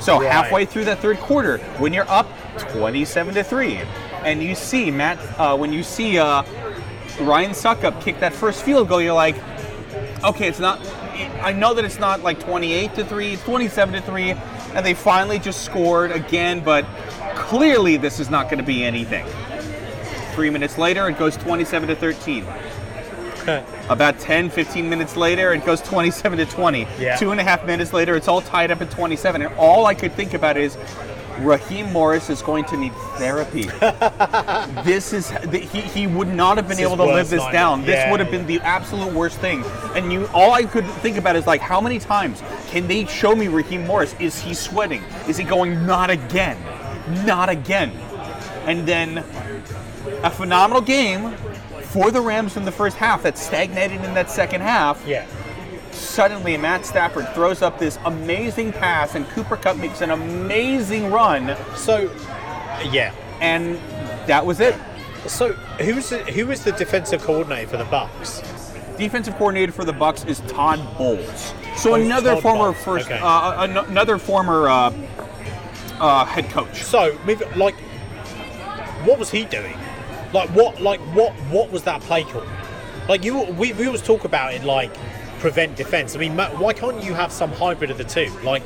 [0.00, 0.30] So Right.
[0.30, 2.28] halfway through that third quarter, when you're up
[2.72, 3.80] 27 to three,
[4.24, 6.42] and you see Matt, uh, when you see uh,
[7.20, 9.36] Ryan Succop kick that first field goal, you're like,
[10.24, 10.80] okay, it's not.
[11.42, 14.32] I know that it's not like 28 to three, it's 27 to three,
[14.74, 16.60] and they finally just scored again.
[16.60, 16.84] But
[17.36, 19.24] clearly, this is not going to be anything.
[20.34, 22.44] Three minutes later, it goes 27 to 13.
[23.88, 26.86] About 10, 15 minutes later, it goes 27 to 20.
[26.98, 27.16] Yeah.
[27.16, 29.42] Two and a half minutes later, it's all tied up at 27.
[29.42, 30.76] And all I could think about is
[31.40, 33.62] Raheem Morris is going to need therapy.
[34.84, 37.82] this is he, he would not have been This able to live this down.
[37.82, 38.38] This Yeah, would have yeah.
[38.38, 39.62] been the absolute worst thing.
[39.94, 43.34] And you all I could think about is like how many times can they show
[43.36, 44.14] me Raheem Morris?
[44.18, 45.02] Is he sweating?
[45.28, 46.58] Is he going not again?
[47.26, 47.90] Not again.
[48.66, 49.18] And then
[50.22, 51.34] a phenomenal game
[51.96, 55.02] for the Rams in the first half that stagnated in that second half.
[55.06, 55.24] Yeah.
[55.92, 61.56] Suddenly, Matt Stafford throws up this amazing pass, and Cooper Kupp makes an amazing run,
[61.74, 62.10] So,
[62.92, 63.14] yeah.
[63.40, 63.76] and
[64.26, 64.74] that was it.
[65.26, 68.42] So, who's the, who was the defensive coordinator for the Bucs?
[68.98, 71.54] Defensive coordinator for the Bucs is Todd Bowles.
[71.78, 73.18] So Oh, another Todd former Bowles, first, okay.
[73.22, 74.92] uh, an- another former uh,
[75.98, 76.82] uh, head coach.
[76.82, 77.18] So,
[77.56, 77.74] like,
[79.06, 79.78] what was he doing?
[80.32, 82.44] Like, what, like, what, what was that play call?
[83.08, 84.92] Like, you, we, we always talk about it like
[85.38, 86.16] prevent defense.
[86.16, 88.30] I mean, why can't you have some hybrid of the two?
[88.42, 88.62] Like,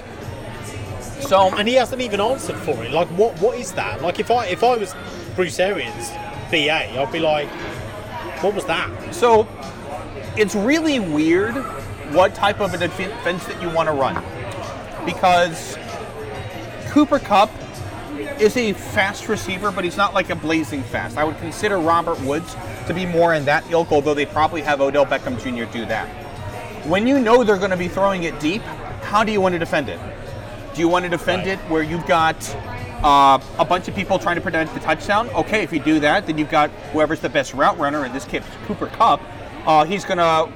[1.00, 2.92] So um, and he hasn't even answered for it.
[2.92, 4.02] Like, what, what is that?
[4.02, 4.94] Like, if I, if I was
[5.34, 6.10] Bruce Arians,
[6.50, 7.48] BA, I'd be like,
[8.42, 9.14] what was that?
[9.14, 9.46] So
[10.36, 11.54] it's really weird
[12.14, 14.22] what type of a defense that you want to run
[15.04, 15.78] because
[16.88, 17.50] Cooper Kupp
[18.40, 21.16] is a fast receiver, but he's not like a blazing fast.
[21.18, 24.80] I would consider Robert Woods to be more in that ilk, although they probably have
[24.80, 25.70] Odell Beckham Jr.
[25.70, 26.06] do that.
[26.86, 28.62] When you know they're going to be throwing it deep,
[29.02, 30.00] how do you want to defend it?
[30.74, 31.58] Do you want to defend Right.
[31.58, 32.36] it where you've got
[33.02, 35.28] uh, a bunch of people trying to prevent the touchdown?
[35.30, 38.24] Okay, if you do that, then you've got whoever's the best route runner, in this
[38.24, 39.20] case Cooper Kupp.
[39.66, 40.50] Uh, he's going to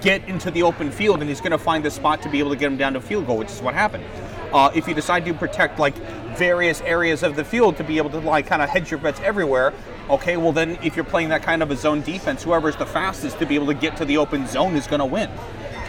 [0.00, 2.50] get into the open field and he's going to find the spot to be able
[2.50, 4.04] to get him down to field goal, which is what happened.
[4.52, 5.94] Uh, if you decide to protect like
[6.36, 9.20] various areas of the field to be able to like kind of hedge your bets
[9.20, 9.72] everywhere,
[10.08, 13.38] okay, well then if you're playing that kind of a zone defense, whoever's the fastest
[13.38, 15.30] to be able to get to the open zone is going to win.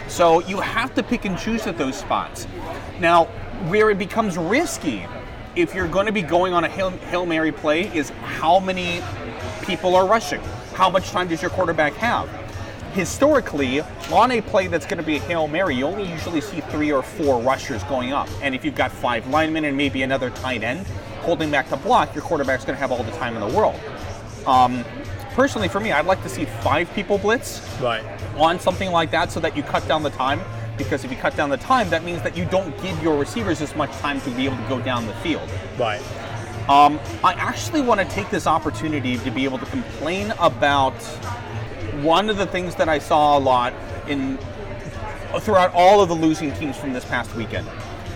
[0.08, 2.46] So you have to pick and choose at those spots.
[3.00, 3.24] Now,
[3.68, 5.06] where it becomes risky,
[5.56, 9.02] if you're going to be going on a Hail, Hail Mary play, is how many
[9.62, 10.40] people are rushing.
[10.74, 12.28] How much time does your quarterback have?
[12.92, 13.80] Historically,
[14.12, 16.92] on a play that's going to be a Hail Mary, you only usually see three
[16.92, 18.28] or four rushers going up.
[18.42, 20.86] And if you've got five linemen and maybe another tight end,
[21.22, 23.80] holding back the block, your quarterback's going to have all the time in the world.
[24.46, 24.84] Um,
[25.32, 28.04] personally, for me, I'd like to see five people blitz Right.
[28.36, 30.40] on something like that so that you cut down the time.
[30.76, 33.62] Because if you cut down the time, that means that you don't give your receivers
[33.62, 35.48] as much time to be able to go down the field.
[35.78, 36.00] Right.
[36.68, 40.94] Um, I actually want to take this opportunity to be able to complain about
[42.02, 43.72] one of the things that I saw a lot
[44.08, 44.38] in
[45.40, 47.66] throughout all of the losing teams from this past weekend.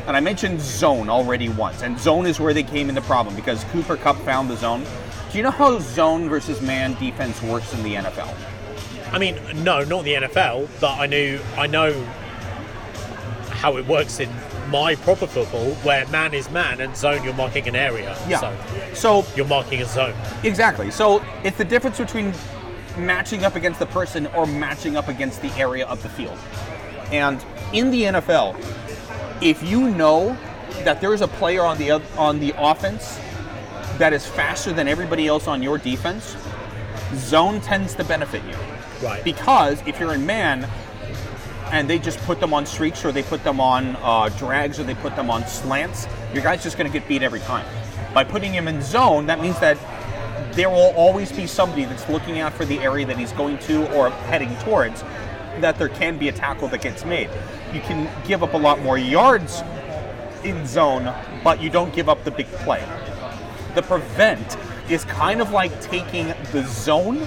[0.07, 3.65] And I mentioned zone already once, and zone is where they came into problem because
[3.65, 4.85] Cooper Kupp found the zone.
[5.31, 8.33] Do you know how zone versus man defense works in the NFL?
[9.13, 11.93] I mean, no, not the NFL, but I knew I know
[13.51, 14.29] how it works in
[14.69, 18.17] my proper football, where man is man and zone you're marking an area.
[18.39, 18.57] So
[18.95, 20.15] So you're marking a zone.
[20.45, 20.91] Exactly.
[20.91, 22.33] So it's the difference between
[22.97, 26.39] matching up against the person or matching up against the area of the field.
[27.13, 28.57] And in the NFL,
[29.43, 30.37] if you know
[30.85, 33.19] that there is a player on the on the offense
[33.99, 36.37] that is faster than everybody else on your defense,
[37.15, 39.07] zone tends to benefit you.
[39.07, 39.23] Right.
[39.25, 40.69] Because if you're in man
[41.73, 44.85] and they just put them on streaks or they put them on uh, drags or
[44.85, 47.67] they put them on slants, your guy's just going to get beat every time.
[48.15, 49.77] By putting him in zone, that means that
[50.53, 53.91] there will always be somebody that's looking out for the area that he's going to
[53.97, 55.03] or heading towards,
[55.61, 57.31] that there can be a tackle that gets made.
[57.73, 59.63] You can give up a lot more yards
[60.45, 61.13] in zone,
[61.43, 62.83] but you don't give up the big play.
[63.75, 64.57] The prevent
[64.89, 67.27] is kind of like taking the zone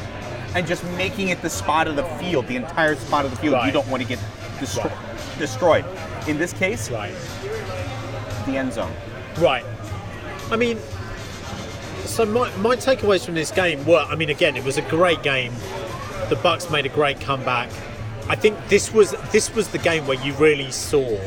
[0.55, 3.63] and just making it the spot of the field, the entire spot of the field.
[3.65, 4.19] You don't want to get
[4.59, 5.37] destro- Right.
[5.37, 5.85] destroyed.
[6.27, 7.13] In this case, Right.
[8.45, 8.91] the end zone.
[9.37, 9.63] Right.
[10.51, 10.79] I mean,
[12.09, 15.23] so my, my takeaways from this game were, I mean, again, it was a great
[15.23, 15.53] game.
[16.29, 17.69] The Bucs made a great comeback.
[18.27, 21.17] I think this was this was the game where you really saw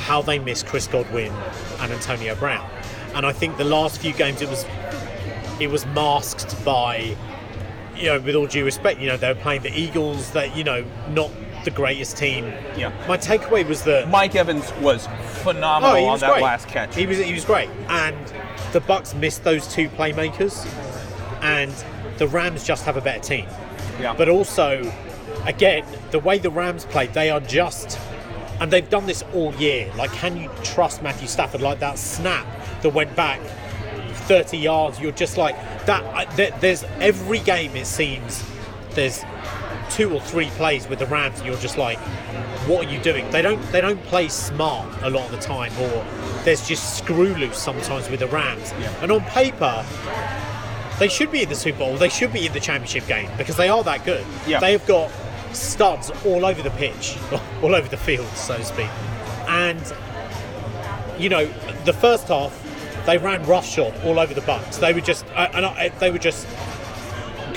[0.00, 1.32] how they missed Chris Godwin
[1.80, 2.68] and Antonio Brown.
[3.14, 4.66] And I think the last few games it was
[5.60, 7.16] it was masked by
[7.96, 10.64] you know, with all due respect, you know, they were playing the Eagles, that you
[10.64, 11.30] know, not
[11.64, 12.46] the greatest team.
[12.76, 12.92] Yeah.
[13.08, 15.06] My takeaway was that Mike Evans was
[15.42, 16.42] phenomenal Oh, he on was that great.
[16.42, 16.94] last catch.
[16.94, 18.16] He was he was great, and
[18.72, 20.66] the Bucs missed those two playmakers,
[21.42, 21.72] and
[22.18, 23.46] the Rams just have a better team.
[24.00, 24.14] Yeah.
[24.16, 24.90] But also,
[25.44, 27.98] again, the way the Rams played, they are just,
[28.60, 29.92] and they've done this all year.
[29.96, 31.60] Like, can you trust Matthew Stafford?
[31.60, 32.46] Like that snap
[32.82, 33.40] that went back
[34.26, 35.56] 30 yards, you're just like
[35.86, 36.60] that.
[36.60, 38.44] There's every game it seems
[38.90, 39.22] there's
[39.92, 41.98] two or three plays with the Rams, and you're just like,
[42.66, 43.28] what are you doing?
[43.30, 46.04] They don't they don't play smart a lot of the time, or
[46.44, 48.72] there's just screw loose sometimes with the Rams.
[48.80, 49.02] Yeah.
[49.02, 49.84] And on paper,
[50.98, 51.96] they should be in the Super Bowl.
[51.96, 54.24] They should be in the championship game because they are that good.
[54.46, 54.60] Yeah.
[54.60, 55.10] They have got
[55.52, 57.16] studs all over the pitch,
[57.62, 58.90] all over the field, so to speak.
[59.48, 59.80] And
[61.18, 61.46] you know,
[61.84, 62.58] the first half
[63.06, 64.78] they ran roughshod all over the Bucs.
[64.78, 66.46] They were just, uh, and I, they were just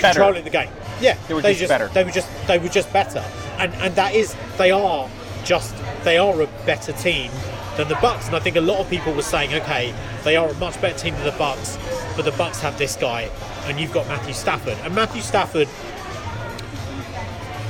[0.00, 0.70] controlling the game.
[1.00, 1.88] Yeah, They were just better.
[1.88, 3.24] They were just, they were just better.
[3.58, 5.08] And and that is, they are
[5.44, 5.74] just,
[6.04, 7.30] they are a better team
[7.76, 8.26] than the Bucs.
[8.26, 9.94] And I think a lot of people were saying, okay,
[10.24, 11.76] they are a much better team than the Bucs,
[12.16, 13.30] but the Bucs have this guy,
[13.64, 14.78] and you've got Matthew Stafford.
[14.82, 15.68] And Matthew Stafford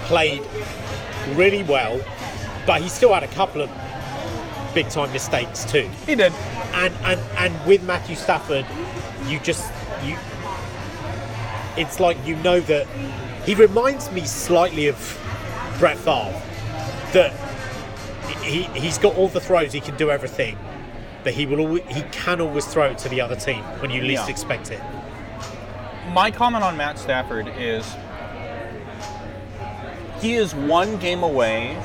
[0.07, 0.43] played
[1.35, 2.01] really well,
[2.67, 3.71] but he still had a couple of
[4.75, 6.33] big time mistakes too he did.
[6.75, 8.67] and and and with Matthew Stafford,
[9.27, 9.73] you just
[10.05, 10.17] you.
[11.77, 12.87] It's like you know that
[13.45, 14.97] he reminds me slightly of
[15.79, 16.43] Brett Favre.
[17.13, 17.33] That
[18.43, 20.57] he he's got all the throws, he can do everything,
[21.25, 24.03] but he will always, he can always throw it to the other team when you
[24.03, 24.31] least Yeah.
[24.31, 24.81] expect it.
[26.13, 27.85] My comment on Matt Stafford is
[30.21, 31.77] he is one game away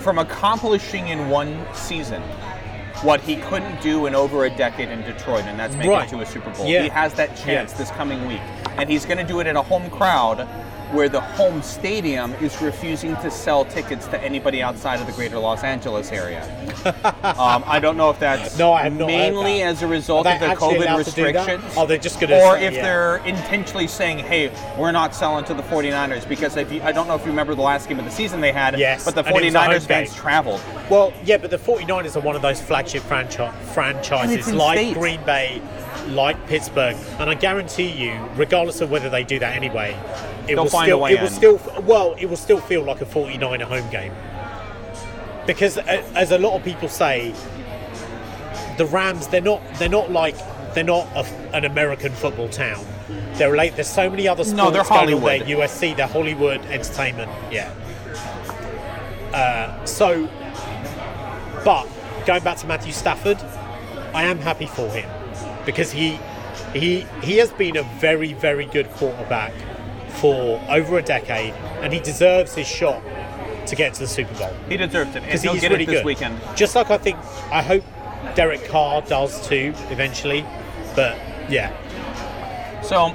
[0.00, 2.22] from accomplishing in one season
[3.02, 6.06] what he couldn't do in over a decade in Detroit, and that's make Right.
[6.06, 6.66] it to a Super Bowl.
[6.66, 6.82] Yeah.
[6.82, 7.78] He has that chance Yeah.
[7.78, 8.40] this coming week,
[8.76, 10.46] and he's going to do it in a home crowd
[10.92, 15.38] where the home stadium is refusing to sell tickets to anybody outside of the greater
[15.38, 16.42] Los Angeles area.
[17.22, 20.48] um, I don't know if that's No, I have mainly as a result of they
[20.48, 21.34] the COVID allowed to do that?
[21.46, 21.74] restrictions.
[21.76, 22.82] Oh, they're just gonna Or say- if yeah.
[22.82, 27.06] they're intentionally saying, hey, we're not selling to the 49ers because if you, I don't
[27.06, 29.24] know if you remember the last game of the season they had, Yes, but the
[29.24, 30.60] and it 49ers fans traveled.
[30.90, 34.94] Well, yeah, but the 49ers are one of those flagship franchi- franchises like state.
[34.94, 35.62] Green Bay,
[36.08, 39.96] like Pittsburgh, and I guarantee you, regardless of whether they do that anyway,
[40.50, 41.32] it They'll will find a still way it will in.
[41.32, 44.12] still well, it will still feel like a 49er home game.
[45.46, 47.32] Because as a lot of people say,
[48.76, 50.36] the Rams they're not they're not like
[50.74, 51.24] they're not a,
[51.54, 52.84] an American football town.
[53.34, 55.38] They're like there's so many other sports No, they're going on there.
[55.38, 55.48] Hollywood.
[55.70, 57.30] USC, they're Hollywood entertainment.
[57.50, 57.72] Yeah.
[59.32, 60.28] Uh, so,
[61.64, 61.86] but
[62.26, 63.38] going back to Matthew Stafford,
[64.14, 65.08] I am happy for him
[65.64, 66.18] because he
[66.74, 69.52] he he has been a very very good quarterback
[70.20, 73.02] for over a decade, and he deserves his shot
[73.66, 75.86] to get to the Super Bowl He deserves it, because he'll he's get really it
[75.86, 76.06] this good.
[76.06, 76.40] weekend.
[76.56, 77.16] Just like I think,
[77.52, 77.84] I hope
[78.34, 80.44] Derek Carr does too eventually.
[80.96, 81.16] But
[81.48, 81.72] yeah,
[82.82, 83.14] So,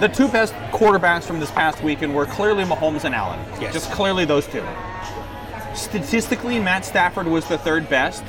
[0.00, 3.38] the two best quarterbacks from this past weekend were clearly Mahomes and Allen.
[3.60, 3.72] Yes.
[3.72, 4.64] Just clearly those two.
[5.74, 8.24] Statistically, Matt Stafford was the third best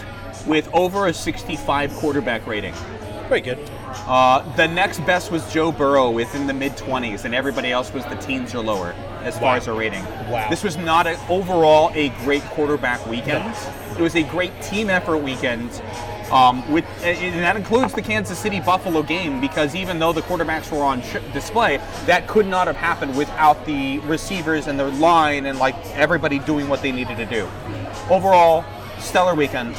[0.46, 2.74] with over a 65 quarterback rating.
[3.28, 3.58] very good.
[4.08, 8.06] Uh, the next best was Joe Burrow within the mid 20s, and everybody else was
[8.06, 10.04] the teens or lower as far as a rating.
[10.30, 10.50] Wow.
[10.50, 13.44] This was not a, overall a great quarterback weekend.
[13.46, 13.96] No.
[13.98, 15.82] It was a great team effort weekend.
[16.32, 20.72] Um, with and that includes the Kansas City Buffalo game because even though the quarterbacks
[20.72, 25.48] were on sh- display, that could not have happened without the receivers and the line
[25.48, 27.50] and like everybody doing what they needed to do.
[28.12, 28.64] Overall,
[29.00, 29.76] stellar weekend.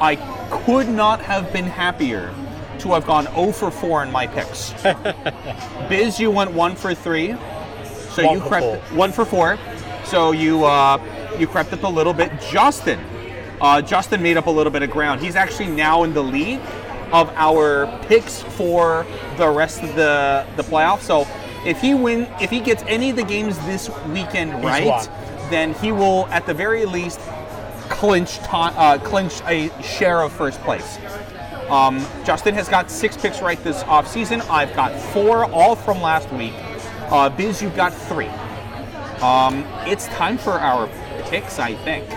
[0.00, 0.16] I
[0.50, 2.34] could not have been happier
[2.80, 4.72] to have gone 0 for 4 in my picks.
[5.88, 7.34] Biz, you went 1 for 3.
[8.14, 8.96] So One you crept four.
[8.96, 9.58] 1 for 4.
[10.04, 10.98] So you uh,
[11.38, 12.30] you crept up a little bit.
[12.40, 13.00] Justin,
[13.60, 15.20] uh, Justin made up a little bit of ground.
[15.20, 16.60] He's actually now in the lead
[17.12, 19.06] of our picks for
[19.36, 21.00] the rest of the the playoffs.
[21.00, 21.26] So
[21.66, 25.06] if he win, if he gets any of the games this weekend right, won.
[25.50, 27.18] then he will at the very least
[27.88, 30.98] clinch ti uh, clinch a share of first place.
[31.70, 34.48] Um, Justin has got six picks right this offseason.
[34.50, 36.54] I've got four, all from last week.
[37.10, 38.28] Uh, Biz, you've got three.
[39.22, 40.88] Um, it's time for our
[41.28, 42.08] picks, I think.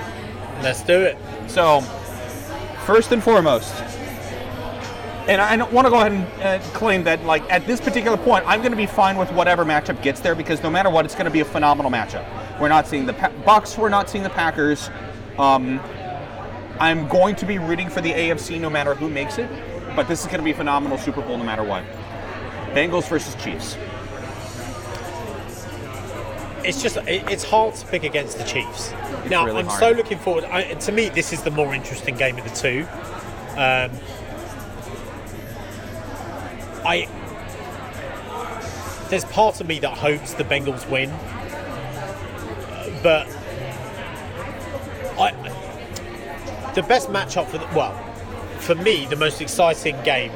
[0.61, 1.17] Let's do it.
[1.47, 1.81] So,
[2.85, 3.73] first and foremost,
[5.27, 8.45] and I want to go ahead and uh, claim that, like at this particular point,
[8.47, 11.15] I'm going to be fine with whatever matchup gets there because no matter what, it's
[11.15, 12.25] going to be a phenomenal matchup.
[12.59, 14.89] We're not seeing the pa- Bucs, we're not seeing the Packers.
[15.37, 15.79] Um,
[16.79, 19.49] I'm going to be rooting for the AFC no matter who makes it,
[19.95, 21.83] but this is going to be a phenomenal Super Bowl no matter what.
[22.73, 23.77] Bengals versus Chiefs.
[26.63, 28.91] It's just it, it's hard to pick against the Chiefs.
[29.29, 29.79] now really I'm hard.
[29.79, 30.43] so looking forward.
[30.45, 32.85] I, to me, this is the more interesting game of the two.
[33.57, 33.91] Um,
[36.85, 37.07] I
[39.09, 41.09] there's part of me that hopes the Bengals win,
[43.01, 43.25] but
[45.17, 45.31] I
[46.77, 47.93] the best matchup for the, well
[48.59, 50.31] for me the most exciting game,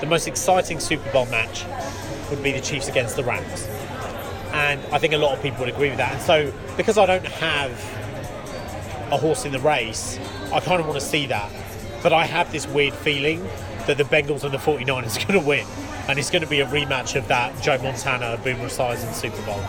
[0.00, 1.64] the most exciting Super Bowl match
[2.30, 3.68] would be the Chiefs against the Rams
[4.54, 6.12] and I think a lot of people would agree with that.
[6.12, 7.72] And so, because I don't have
[9.10, 10.18] a horse in the race,
[10.52, 11.50] I kind of want to see that.
[12.04, 13.44] But I have this weird feeling
[13.88, 15.66] that the Bengals and the 49ers are going to win,
[16.06, 19.60] and it's going to be a rematch of that Joe Montana Boomer Esiason Super Bowl,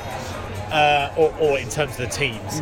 [0.72, 2.62] uh, or, or in terms of the teams.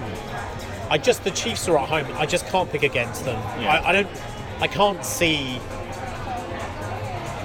[0.93, 2.05] I just the Chiefs are at home.
[2.19, 3.41] I just can't pick against them.
[3.59, 3.81] Yeah.
[3.83, 4.07] I, I don't.
[4.59, 5.59] I can't see.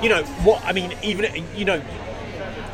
[0.03, 0.63] You know what?
[0.67, 1.83] I mean, even you know,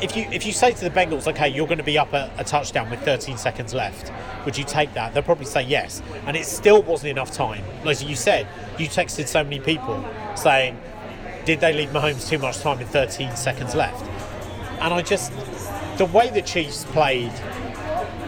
[0.01, 2.29] if you if you say to the Bengals, okay, you're going to be up a,
[2.37, 4.11] a touchdown with 13 seconds left,
[4.43, 5.13] would you take that?
[5.13, 7.63] They'll probably say yes, and it still wasn't enough time.
[7.85, 8.45] Like you said,
[8.77, 10.03] you texted so many people
[10.35, 10.77] saying,
[11.45, 14.05] did they leave Mahomes too much time with 13 seconds left?
[14.81, 15.31] And I just
[15.97, 17.31] the way the Chiefs played.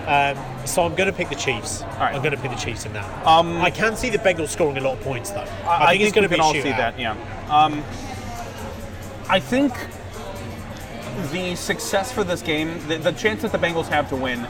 [0.08, 1.82] Um, so I'm going to pick the Chiefs.
[1.99, 2.16] right.
[2.16, 3.28] I'm going to pick the Chiefs in that.
[3.28, 5.45] Um, I can see the Bengals scoring a lot of points though.
[5.68, 6.78] I, think, it's going to we be can all a see shootout.
[6.78, 6.99] that.
[6.99, 7.12] Yeah.
[7.49, 7.84] Um,
[9.30, 9.74] I think
[11.32, 14.45] the success for this game, the, the chance that the Bengals have to win,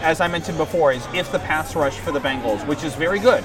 [0.00, 3.18] as I mentioned before, is if the pass rush for the Bengals, which is very
[3.18, 3.44] good,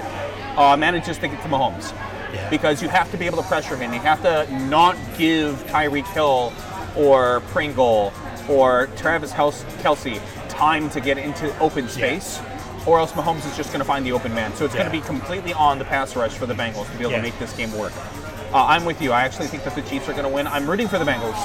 [0.55, 1.91] uh, manages to get to Mahomes.
[2.33, 2.49] Yeah.
[2.49, 3.91] Because you have to be able to pressure him.
[3.91, 6.53] You have to not give Tyreek Hill
[6.95, 8.13] or Pringle
[8.47, 10.21] or Travis Hels- Kelce
[10.59, 12.39] time to get into open space,
[12.85, 14.53] or else Mahomes is just going to find the open man.
[14.55, 17.03] So it's going to be completely on the pass rush for the Bengals to be
[17.03, 17.17] able Yeah.
[17.17, 17.93] to make this game work.
[18.53, 19.13] Uh, I'm with you.
[19.13, 20.47] I actually think that the Chiefs are going to win.
[20.47, 21.37] I'm rooting for the Bengals,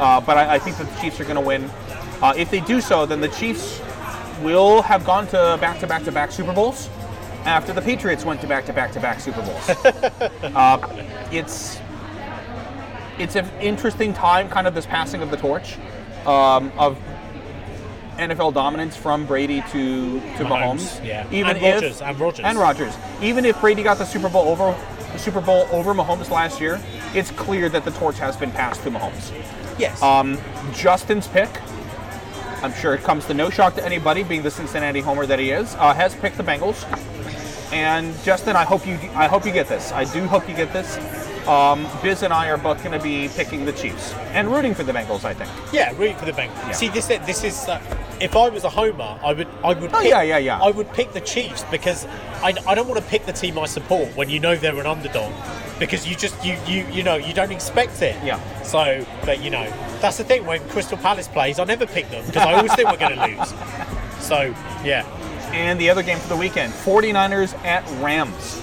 [0.00, 1.64] uh, but I, I think that the Chiefs are going to win.
[2.22, 3.80] Uh, if they do so, then the Chiefs
[4.42, 6.88] will have gone to back-to-back-to-back Super Bowls
[7.44, 9.68] after the Patriots went to back-to-back-to-back Super Bowls.
[10.54, 10.78] uh,
[11.30, 11.78] it's
[13.18, 15.76] it's an interesting time, kind of this passing of the torch
[16.26, 16.98] um, of
[18.18, 21.00] NFL dominance from Brady to to Mahomes.
[21.00, 21.26] Mahomes, yeah.
[21.30, 22.44] even And if, Rodgers, and Rodgers.
[22.44, 22.94] and Rodgers.
[23.22, 24.76] Even if Brady got the Super Bowl over
[25.12, 26.80] the Super Bowl over Mahomes last year,
[27.14, 29.32] it's clear that the torch has been passed to Mahomes.
[29.78, 30.02] Yes.
[30.02, 30.38] Um,
[30.72, 31.48] Justin's pick,
[32.62, 35.50] I'm sure it comes to no shock to anybody, being the Cincinnati homer that he
[35.50, 36.84] is, uh, has picked the Bengals.
[37.72, 39.92] And Justin, I hope you, I hope you get this.
[39.92, 40.96] I do hope you get this.
[41.48, 44.82] Um, Biz and I are both going to be picking the Chiefs and rooting for
[44.82, 45.24] the Bengals.
[45.24, 45.50] I think.
[45.72, 46.56] Yeah, rooting for the Bengals.
[46.66, 46.72] Yeah.
[46.72, 47.80] See, this this is uh,
[48.20, 50.60] if I was a homer, I would I would Oh, pick, yeah, yeah, yeah.
[50.60, 52.04] I would pick the Chiefs because
[52.42, 54.86] I, I don't want to pick the team I support when you know they're an
[54.86, 55.32] underdog
[55.78, 58.16] because you just you you you know you don't expect it.
[58.24, 58.40] Yeah.
[58.62, 59.70] So, but you know
[60.00, 62.90] that's the thing when Crystal Palace plays, I never pick them because I always think
[62.90, 63.54] we're going to lose.
[64.18, 65.06] So yeah,
[65.52, 68.60] And the other game for the weekend 49ers at Rams.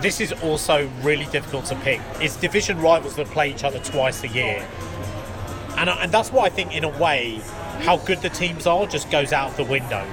[0.00, 2.00] This is also really difficult to pick.
[2.20, 4.66] It's division rivals that play each other twice a year,
[5.76, 7.40] and and that's why I think in a way
[7.80, 10.06] how good the teams are just goes out the window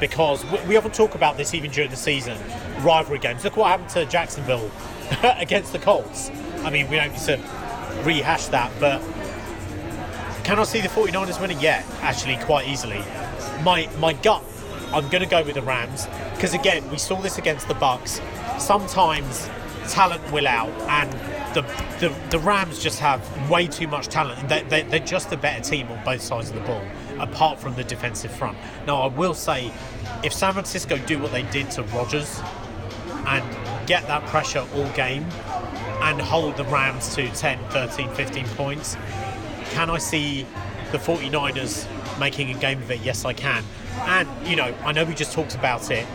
[0.00, 2.36] because we, we often talk about this even during the season
[2.80, 3.44] rivalry games.
[3.44, 4.70] Look what happened to Jacksonville
[5.22, 6.30] against the Colts.
[6.64, 7.38] I mean, we don't need to
[8.04, 9.00] rehash that, but
[10.44, 11.60] can I see the 49ers winning?
[11.60, 12.98] Yeah, actually, quite easily.
[13.62, 14.42] My my gut,
[14.94, 18.20] I'm going to go with the Rams because again, we saw this against the Bucs.
[18.60, 19.48] Sometimes
[19.88, 21.12] talent will out, and
[21.54, 21.62] the
[22.02, 25.62] the, the Rams just have way too much talent, they, they, they're just a better
[25.62, 26.82] team on both sides of the ball,
[27.20, 28.58] apart from the defensive front.
[28.88, 29.72] Now, I will say,
[30.24, 32.40] if San Francisco do what they did to Rodgers
[33.26, 33.44] and
[33.86, 35.24] get that pressure all game
[36.02, 38.96] and hold the Rams to 10, 13, 15 points,
[39.70, 40.44] can I see
[40.90, 41.86] the 49ers
[42.18, 43.00] making a game of it?
[43.02, 43.62] Yes, I can.
[44.00, 46.06] And, you know, I know we just talked about it.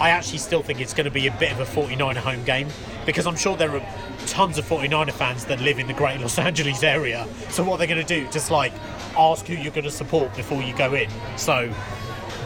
[0.00, 2.68] I actually still think it's going to be a bit of a 49er home game
[3.06, 3.86] because I'm sure there are
[4.26, 7.26] tons of 49er fans that live in the great Los Angeles area.
[7.48, 8.72] So, what they're going to do, just like
[9.16, 11.08] ask who you're going to support before you go in.
[11.36, 11.72] So,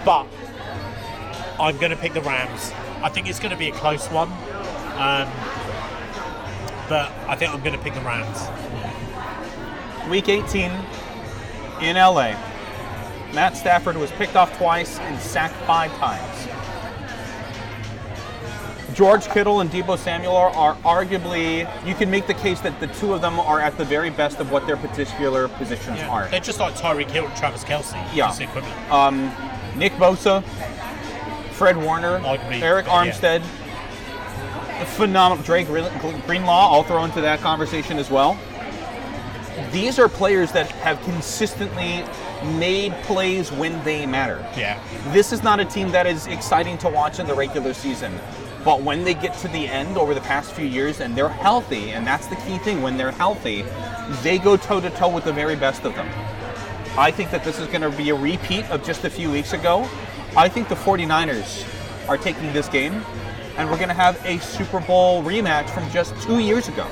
[0.04, 0.26] but
[1.58, 2.72] I'm going to pick the Rams.
[3.02, 4.28] I think it's going to be a close one.
[4.98, 5.28] Um,
[6.88, 8.48] but I think I'm going to pick the Rams.
[10.10, 10.70] Week 18
[11.82, 12.49] in LA.
[13.34, 16.48] Matt Stafford was picked off twice and sacked five times.
[18.94, 23.14] George Kittle and Deebo Samuel are, arguably, you can make the case that the two
[23.14, 26.28] of them are at the very best of what their particular positions are.
[26.28, 27.94] They're just like Tyreek Hill and Travis Kelce.
[28.14, 28.36] Yeah.
[28.36, 28.90] Equivalent.
[28.90, 29.32] Um,
[29.76, 30.44] Nick Bosa,
[31.52, 33.42] Fred Warner, Arguably, Arik yeah.
[33.42, 33.42] Armstead,
[34.86, 35.42] phenomenal.
[35.44, 38.38] Drake Greenlaw, I'll throw into that conversation as well.
[39.70, 42.04] These are players that have consistently
[42.44, 44.44] made plays when they matter.
[44.56, 44.80] yeah.
[45.12, 48.18] This is not a team that is exciting to watch in the regular season.
[48.64, 51.92] But when they get to the end over the past few years and they're healthy,
[51.92, 53.64] and that's the key thing, when they're healthy,
[54.22, 56.08] they go toe to toe with the very best of them.
[56.98, 59.52] I think that this is going to be a repeat of just a few weeks
[59.54, 59.88] ago.
[60.36, 61.64] I think the 49ers
[62.08, 63.02] are taking this game,
[63.56, 66.86] and we're going to have a Super Bowl rematch from just two years ago.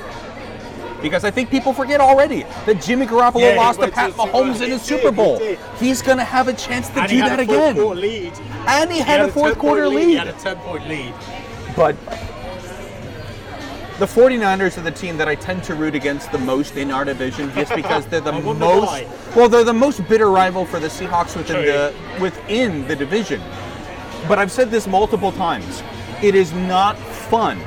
[1.03, 4.69] Because I think people forget already that Jimmy Garoppolo Yeah, lost to Pat Mahomes in
[4.69, 5.39] he a Super Bowl.
[5.39, 5.59] did.
[5.79, 7.77] He's going to have a chance to And do he had that again.
[7.77, 8.33] lead.
[8.67, 10.09] And he had, a fourth 10 quarter point lead.
[10.09, 11.15] He had a 10 point lead.
[11.77, 11.97] But
[13.99, 17.05] the 49ers are the team that I tend to root against the most in our
[17.05, 19.07] division just because they're the most why.
[19.35, 21.65] well they're the most bitter rival for the Seahawks within True.
[21.67, 23.41] the within the division.
[24.29, 25.83] But I've said this multiple times.
[26.23, 27.61] It is not fun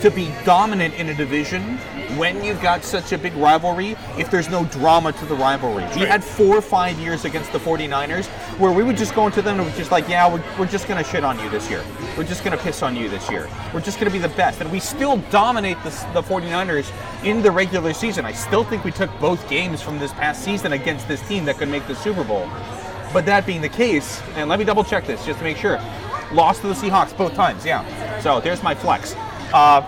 [0.00, 1.78] to be dominant in a division
[2.16, 5.84] when you've got such a big rivalry if there's no drama to the rivalry.
[5.84, 6.06] We True.
[6.06, 8.26] had four or five years against the 49ers
[8.58, 10.88] where we would just go into them and we're just like, yeah, we're, we're just
[10.88, 11.84] going to shit on you this year.
[12.16, 13.48] We're just going to piss on you this year.
[13.74, 14.60] We're just going to be the best.
[14.60, 16.90] And we still dominate the, the 49ers
[17.24, 18.24] in the regular season.
[18.24, 21.58] I still think we took both games from this past season against this team that
[21.58, 22.48] could make the Super Bowl.
[23.12, 25.80] But that being the case, and let me double check this just to make sure.
[26.32, 28.20] Lost to the Seahawks both times, yeah.
[28.20, 29.14] So there's my flex.
[29.52, 29.80] Uh,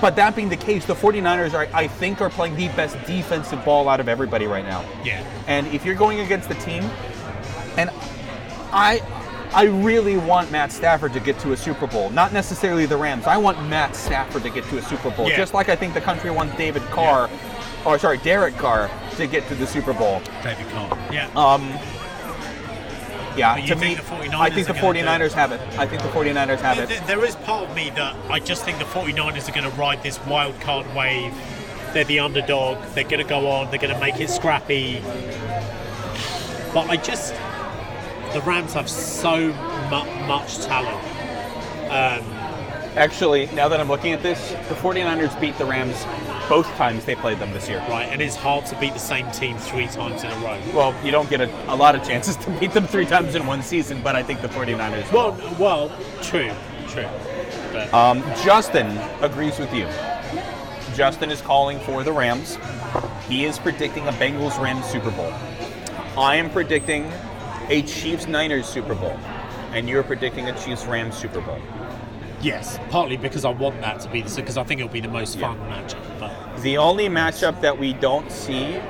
[0.00, 3.64] but that being the case, the 49ers are, I think, are playing the best defensive
[3.64, 4.84] ball out of everybody right now.
[5.04, 5.24] Yeah.
[5.46, 6.84] And if you're going against the team,
[7.76, 7.90] and
[8.72, 9.00] I,
[9.54, 12.10] I really want Matt Stafford to get to a Super Bowl.
[12.10, 13.26] Not necessarily the Rams.
[13.26, 15.36] I want Matt Stafford to get to a Super Bowl, Yeah.
[15.36, 17.30] just like I think the country wants David Carr,
[17.84, 20.20] or sorry, Derek Carr, to get to the Super Bowl.
[20.42, 20.98] David Carr.
[21.12, 21.28] Yeah.
[21.34, 21.72] Um,
[23.38, 25.60] yeah, But to me, the 49ers I think the are gonna do 49ers have it.
[25.78, 27.06] I think the 49ers have There- it.
[27.06, 30.02] there is part of me that I just think the 49ers are going to ride
[30.02, 31.32] this wild card wave.
[31.94, 32.78] They're the underdog.
[32.94, 33.70] They're going to go on.
[33.70, 35.00] They're going to make it scrappy.
[36.74, 37.34] But I just.
[38.34, 39.36] The Rams have so
[39.90, 41.02] mu- much talent.
[41.90, 42.37] Um,
[42.98, 46.04] Actually, now that I'm looking at this, the 49ers beat the Rams
[46.48, 47.78] both times they played them this year.
[47.88, 50.60] right, and it's hard to beat the same team three times in a row.
[50.74, 53.46] Well, you don't get a, a lot of chances to beat them three times in
[53.46, 55.12] one season, but I think the 49ers.
[55.12, 55.92] Well, well,
[56.22, 56.50] true,
[56.88, 57.06] true.
[57.70, 59.86] But Um, Justin agrees with you.
[60.96, 62.58] Justin is calling for the Rams.
[63.28, 65.32] He is predicting a Bengals Rams Super Bowl.
[66.16, 67.12] I am predicting
[67.68, 69.16] a Chiefs Niners Super Bowl.
[69.72, 71.60] And you're predicting a Chiefs Rams Super Bowl.
[72.40, 75.08] Yes, partly because I want that to be the because I think it'll be the
[75.08, 76.18] most fun matchup.
[76.18, 78.80] But The only matchup that we don't see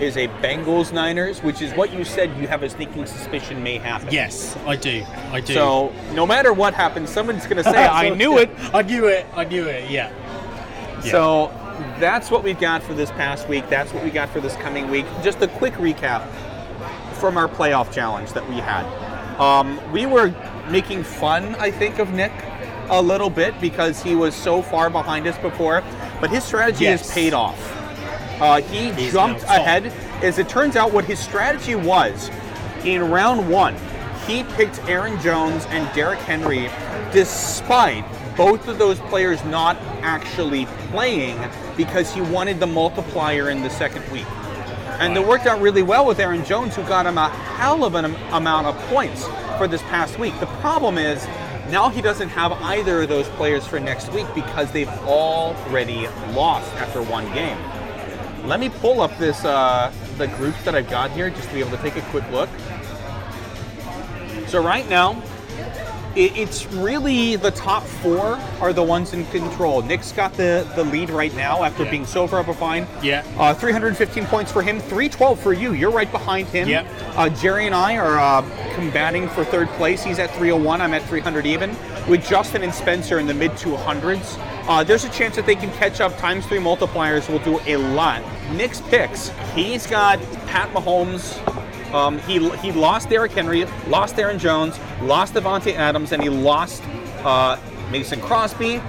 [0.00, 3.78] is a Bengals Niners, which is what you said you have a sneaking suspicion may
[3.78, 4.08] happen.
[4.10, 5.04] Yes, I do.
[5.30, 5.54] I do.
[5.54, 9.26] So no matter what happens, someone's going to say, "I knew it." I knew it.
[9.34, 9.90] I knew it.
[9.90, 10.12] Yeah.
[11.02, 11.50] So
[11.98, 13.68] that's what we've got for this past week.
[13.68, 15.06] That's what we got for this coming week.
[15.22, 16.28] Just a quick recap
[17.14, 18.84] from our playoff challenge that we had.
[19.40, 20.34] Um, we were
[20.68, 22.32] making fun, I think, of Nick
[22.88, 25.82] a little bit because he was so far behind us before,
[26.20, 27.00] but his strategy Yes.
[27.02, 27.58] has paid off.
[28.40, 29.92] Uh, he He's jumped ahead.
[30.22, 32.30] As it turns out, what his strategy was
[32.84, 33.74] in round one,
[34.26, 36.68] he picked Aaron Jones and Derrick Henry,
[37.12, 38.04] despite
[38.36, 41.38] both of those players not actually playing
[41.76, 44.26] because he wanted the multiplier in the second week.
[44.98, 47.94] And it worked out really well with Aaron Jones, who got him a hell of
[47.94, 49.26] an amount of points
[49.58, 50.38] for this past week.
[50.40, 51.26] The problem is
[51.72, 56.70] now he doesn't have either of those players for next week because they've already lost
[56.74, 57.56] after one game.
[58.46, 61.60] Let me pull up this uh, the groups that I've got here just to be
[61.60, 62.50] able to take a quick look.
[64.48, 65.22] So right now,
[66.16, 69.82] it's really the top four are the ones in control.
[69.82, 71.90] Nick's got the, the lead right now after Yeah.
[71.90, 72.86] being so far behind.
[73.02, 73.24] Yeah.
[73.38, 75.72] Uh, 315 points for him, 312 for you.
[75.72, 76.68] You're right behind him.
[76.68, 76.86] Yep.
[77.16, 78.42] Uh, Jerry and I are uh,
[78.74, 80.02] combating for third place.
[80.02, 80.80] He's at 301.
[80.80, 81.70] I'm at 300 even.
[82.08, 84.38] With Justin and Spencer in the mid 200s.
[84.68, 86.16] Uh, there's a chance that they can catch up.
[86.18, 88.22] Times three multipliers will do a lot.
[88.52, 89.30] Nick's picks.
[89.54, 91.38] He's got Pat Mahomes.
[91.92, 96.82] Um, he he lost Derrick Henry, lost Aaron Jones, lost Davante Adams, and he lost
[97.24, 97.58] uh,
[97.90, 98.80] Mason Crosby.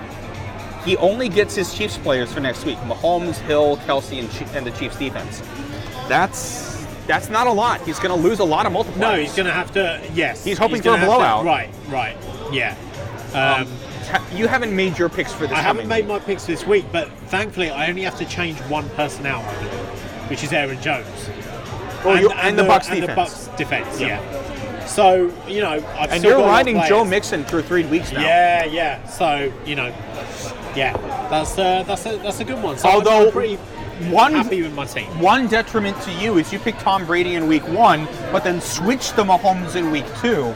[0.85, 4.65] He only gets his Chiefs players for next week: Mahomes, Hill, Kelce, and, Chi- and
[4.65, 5.41] the Chiefs defense.
[6.07, 7.81] That's that's not a lot.
[7.81, 8.97] He's going to lose a lot of multipliers.
[8.97, 10.01] No, he's going to have to.
[10.13, 10.43] Yes.
[10.43, 11.45] He's hoping gonna for a have to- blowout.
[11.45, 11.69] right.
[11.89, 12.17] Right.
[12.53, 12.75] Yeah.
[13.33, 13.67] Um,
[14.09, 15.57] Ha- You haven't made your picks for this.
[15.57, 16.07] I haven't made week.
[16.07, 19.43] my picks this week, but thankfully I only have to change one person out,
[20.29, 21.07] which is Aaron Jones.
[22.05, 23.33] Oh, you- and the Bucs and defense.
[23.45, 24.07] the Bucs defense, Yeah.
[24.21, 24.85] yeah.
[24.85, 27.05] So you know, I've and you're got a lot of riding Joe.
[27.05, 28.21] Mixon for three weeks now.
[28.21, 29.05] Yeah, yeah.
[29.07, 29.87] So you know,
[30.75, 30.95] yeah,
[31.29, 32.77] that's uh, that's a that's a good one.
[32.77, 33.55] So Although pretty
[34.09, 35.05] one happy with my team.
[35.21, 39.15] one detriment to you is you picked Tom Brady in week one, but then switched
[39.15, 40.53] to Mahomes in week two.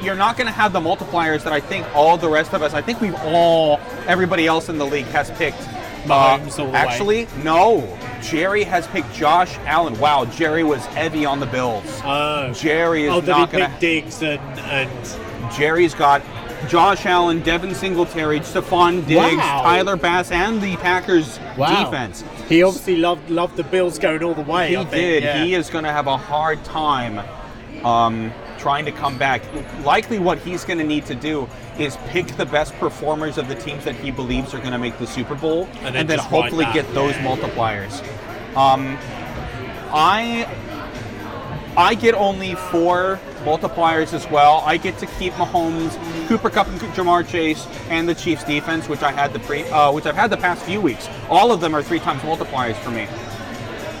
[0.00, 2.72] You're not going to have the multipliers that I think all the rest of us.
[2.72, 5.60] I think we've all, everybody else in the league has picked.
[5.60, 6.72] uh, Mahomes the way.
[6.72, 7.80] actually, no.
[8.22, 9.98] Jerry has picked Josh Allen.
[9.98, 11.84] Wow, Jerry was heavy on the Bills.
[12.04, 13.78] Oh, Jerry is oh, not going to.
[13.80, 16.22] Diggs and and Jerry's got
[16.68, 19.62] Josh Allen, Devin Singletary, Stefon Diggs, Wow.
[19.62, 22.24] Tyler Bass, and the Packers defense.
[22.48, 24.68] He obviously loved loved the Bills going all the way.
[24.70, 25.22] He I think, did.
[25.24, 25.44] yeah.
[25.44, 27.20] He is going to have a hard time
[27.84, 29.42] um, trying to come back.
[29.84, 31.48] Likely, what he's going to need to do
[31.78, 34.98] is pick the best performers of the teams that he believes are going to make
[34.98, 37.24] the Super Bowl, And and then then, just ride hopefully get those yeah.
[37.24, 38.56] multipliers.
[38.56, 38.98] Um,
[39.94, 40.46] I
[41.76, 44.62] I get only four multipliers as well.
[44.66, 45.96] I get to keep Mahomes,
[46.28, 49.90] Cooper Kupp, and Ja'Marr Chase, and the Chiefs defense, which I had the pre, uh,
[49.90, 51.08] which I've had the past few weeks.
[51.30, 53.04] All of them are three times multipliers for me.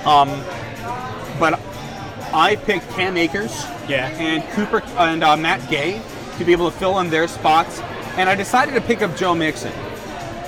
[0.04, 0.28] Um,
[1.40, 1.58] but
[2.34, 4.08] I picked Cam Akers, Yeah.
[4.18, 6.00] and Cooper and uh, Matt Gay
[6.38, 7.80] to be able to fill in their spots,
[8.16, 9.72] and I decided to pick up Joe Mixon.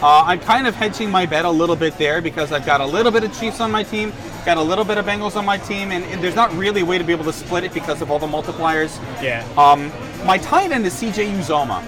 [0.02, 2.86] Uh, I'm kind of hedging my bet a little bit there because I've got a
[2.86, 4.12] little bit of Chiefs on my team,
[4.44, 6.84] got a little bit of Bengals on my team, and, and there's not really a
[6.84, 8.98] way to be able to split it because of all the multipliers.
[9.22, 9.46] Yeah.
[9.56, 9.90] Um,
[10.26, 11.82] my tight end is CJ Uzomah.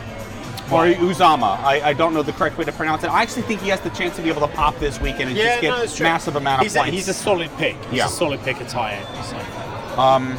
[0.73, 1.59] Or Uzomah.
[1.63, 3.09] I, I don't know the correct way to pronounce it.
[3.11, 5.37] I actually think he has the chance to be able to pop this weekend and
[5.39, 6.05] yeah, just get true.
[6.05, 6.89] massive amount of he's points.
[6.89, 7.77] A, he's a solid pick.
[7.87, 8.07] He's Yeah.
[8.07, 9.25] a solid pick at tight end.
[9.27, 10.01] So.
[10.01, 10.37] Um,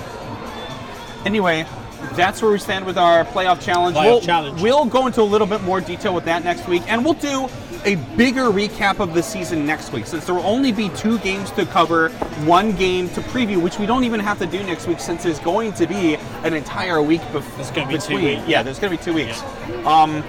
[1.26, 1.66] anyway,
[2.14, 3.96] that's where we stand with our playoff challenge.
[3.96, 4.62] Playoff we'll, challenge.
[4.62, 7.50] we'll go into a little bit more detail with that next week, and we'll do
[7.86, 11.52] a bigger recap of the season next week, since there will only be two games
[11.52, 12.10] to cover,
[12.46, 15.40] one game to preview, which we don't even have to do next week, since there's
[15.40, 18.48] going to be an entire week bef- There's gonna be two weeks.
[18.48, 19.42] Yeah, there's going to be two weeks.
[19.86, 20.24] Um,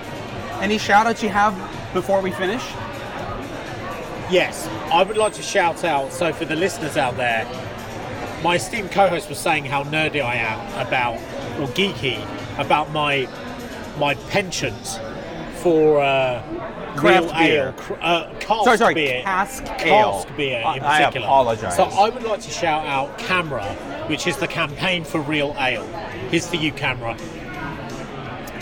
[0.60, 1.54] any shout outs you have
[1.92, 2.62] before we finish?
[4.30, 6.12] Yes, I would like to shout out.
[6.12, 7.46] So for the listeners out there,
[8.42, 11.18] my esteemed co-host was saying how nerdy I am about,
[11.60, 12.18] or geeky
[12.58, 13.28] about my
[13.98, 15.00] my penchant
[15.56, 16.40] for uh,
[16.96, 17.66] Craft real beer.
[17.66, 20.24] ale, cr- uh, cask Sorry, sorry, beer, cask ale.
[20.36, 21.26] beer in I- I particular.
[21.26, 21.76] apologize.
[21.76, 25.84] So I would like to shout out CAMRA, which is the campaign for real ale.
[26.30, 27.18] Here's for you, CAMRA.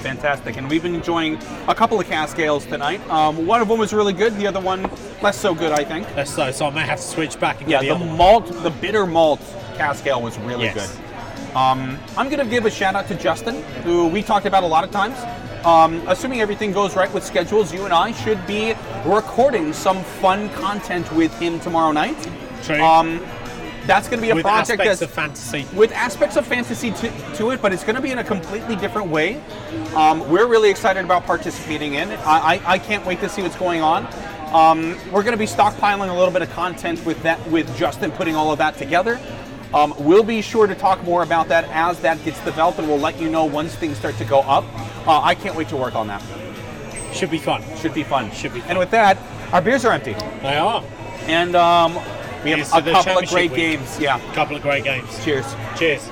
[0.00, 0.56] Fantastic.
[0.56, 1.38] And we've been enjoying
[1.68, 3.00] a couple of cask ales tonight.
[3.10, 4.88] Um, one of them was really good, the other one
[5.20, 6.06] less so good, I think.
[6.14, 6.50] That's so.
[6.52, 8.16] So I may have to switch back and Yeah, get the the, other one.
[8.16, 9.40] malt, the bitter malt
[9.76, 10.74] cask ale was really Yes.
[10.96, 11.05] good.
[11.56, 14.66] Um, I'm going to give a shout out to Justin, who we talked about a
[14.66, 15.16] lot of times.
[15.64, 18.74] Um, assuming everything goes right with schedules, you and I should be
[19.06, 22.16] recording some fun content with him tomorrow night.
[22.62, 22.78] True.
[22.78, 23.24] Um,
[23.86, 25.66] that's going to be a with project aspects that's of fantasy.
[25.74, 28.76] with aspects of fantasy to, to it, but it's going to be in a completely
[28.76, 29.40] different way.
[29.94, 32.18] Um, we're really excited about participating in it.
[32.26, 34.06] I, I, I can't wait to see what's going on.
[34.52, 38.10] Um, we're going to be stockpiling a little bit of content with that, with Justin
[38.10, 39.18] putting all of that together.
[39.76, 42.96] Um, we'll be sure to talk more about that as that gets developed, and we'll
[42.98, 44.64] let you know once things start to go up.
[45.06, 46.22] Uh, I can't wait to work on that.
[47.12, 47.62] Should be fun.
[47.76, 48.30] Should be fun.
[48.32, 48.70] Should be fun.
[48.70, 49.18] And with that,
[49.52, 50.82] our beers are empty, They are.
[51.26, 51.94] and um,
[52.42, 53.56] we have a couple of great week.
[53.56, 54.00] games.
[54.00, 54.18] Yeah.
[54.30, 55.22] A couple of great games.
[55.22, 55.44] Cheers.
[55.78, 56.08] Cheers.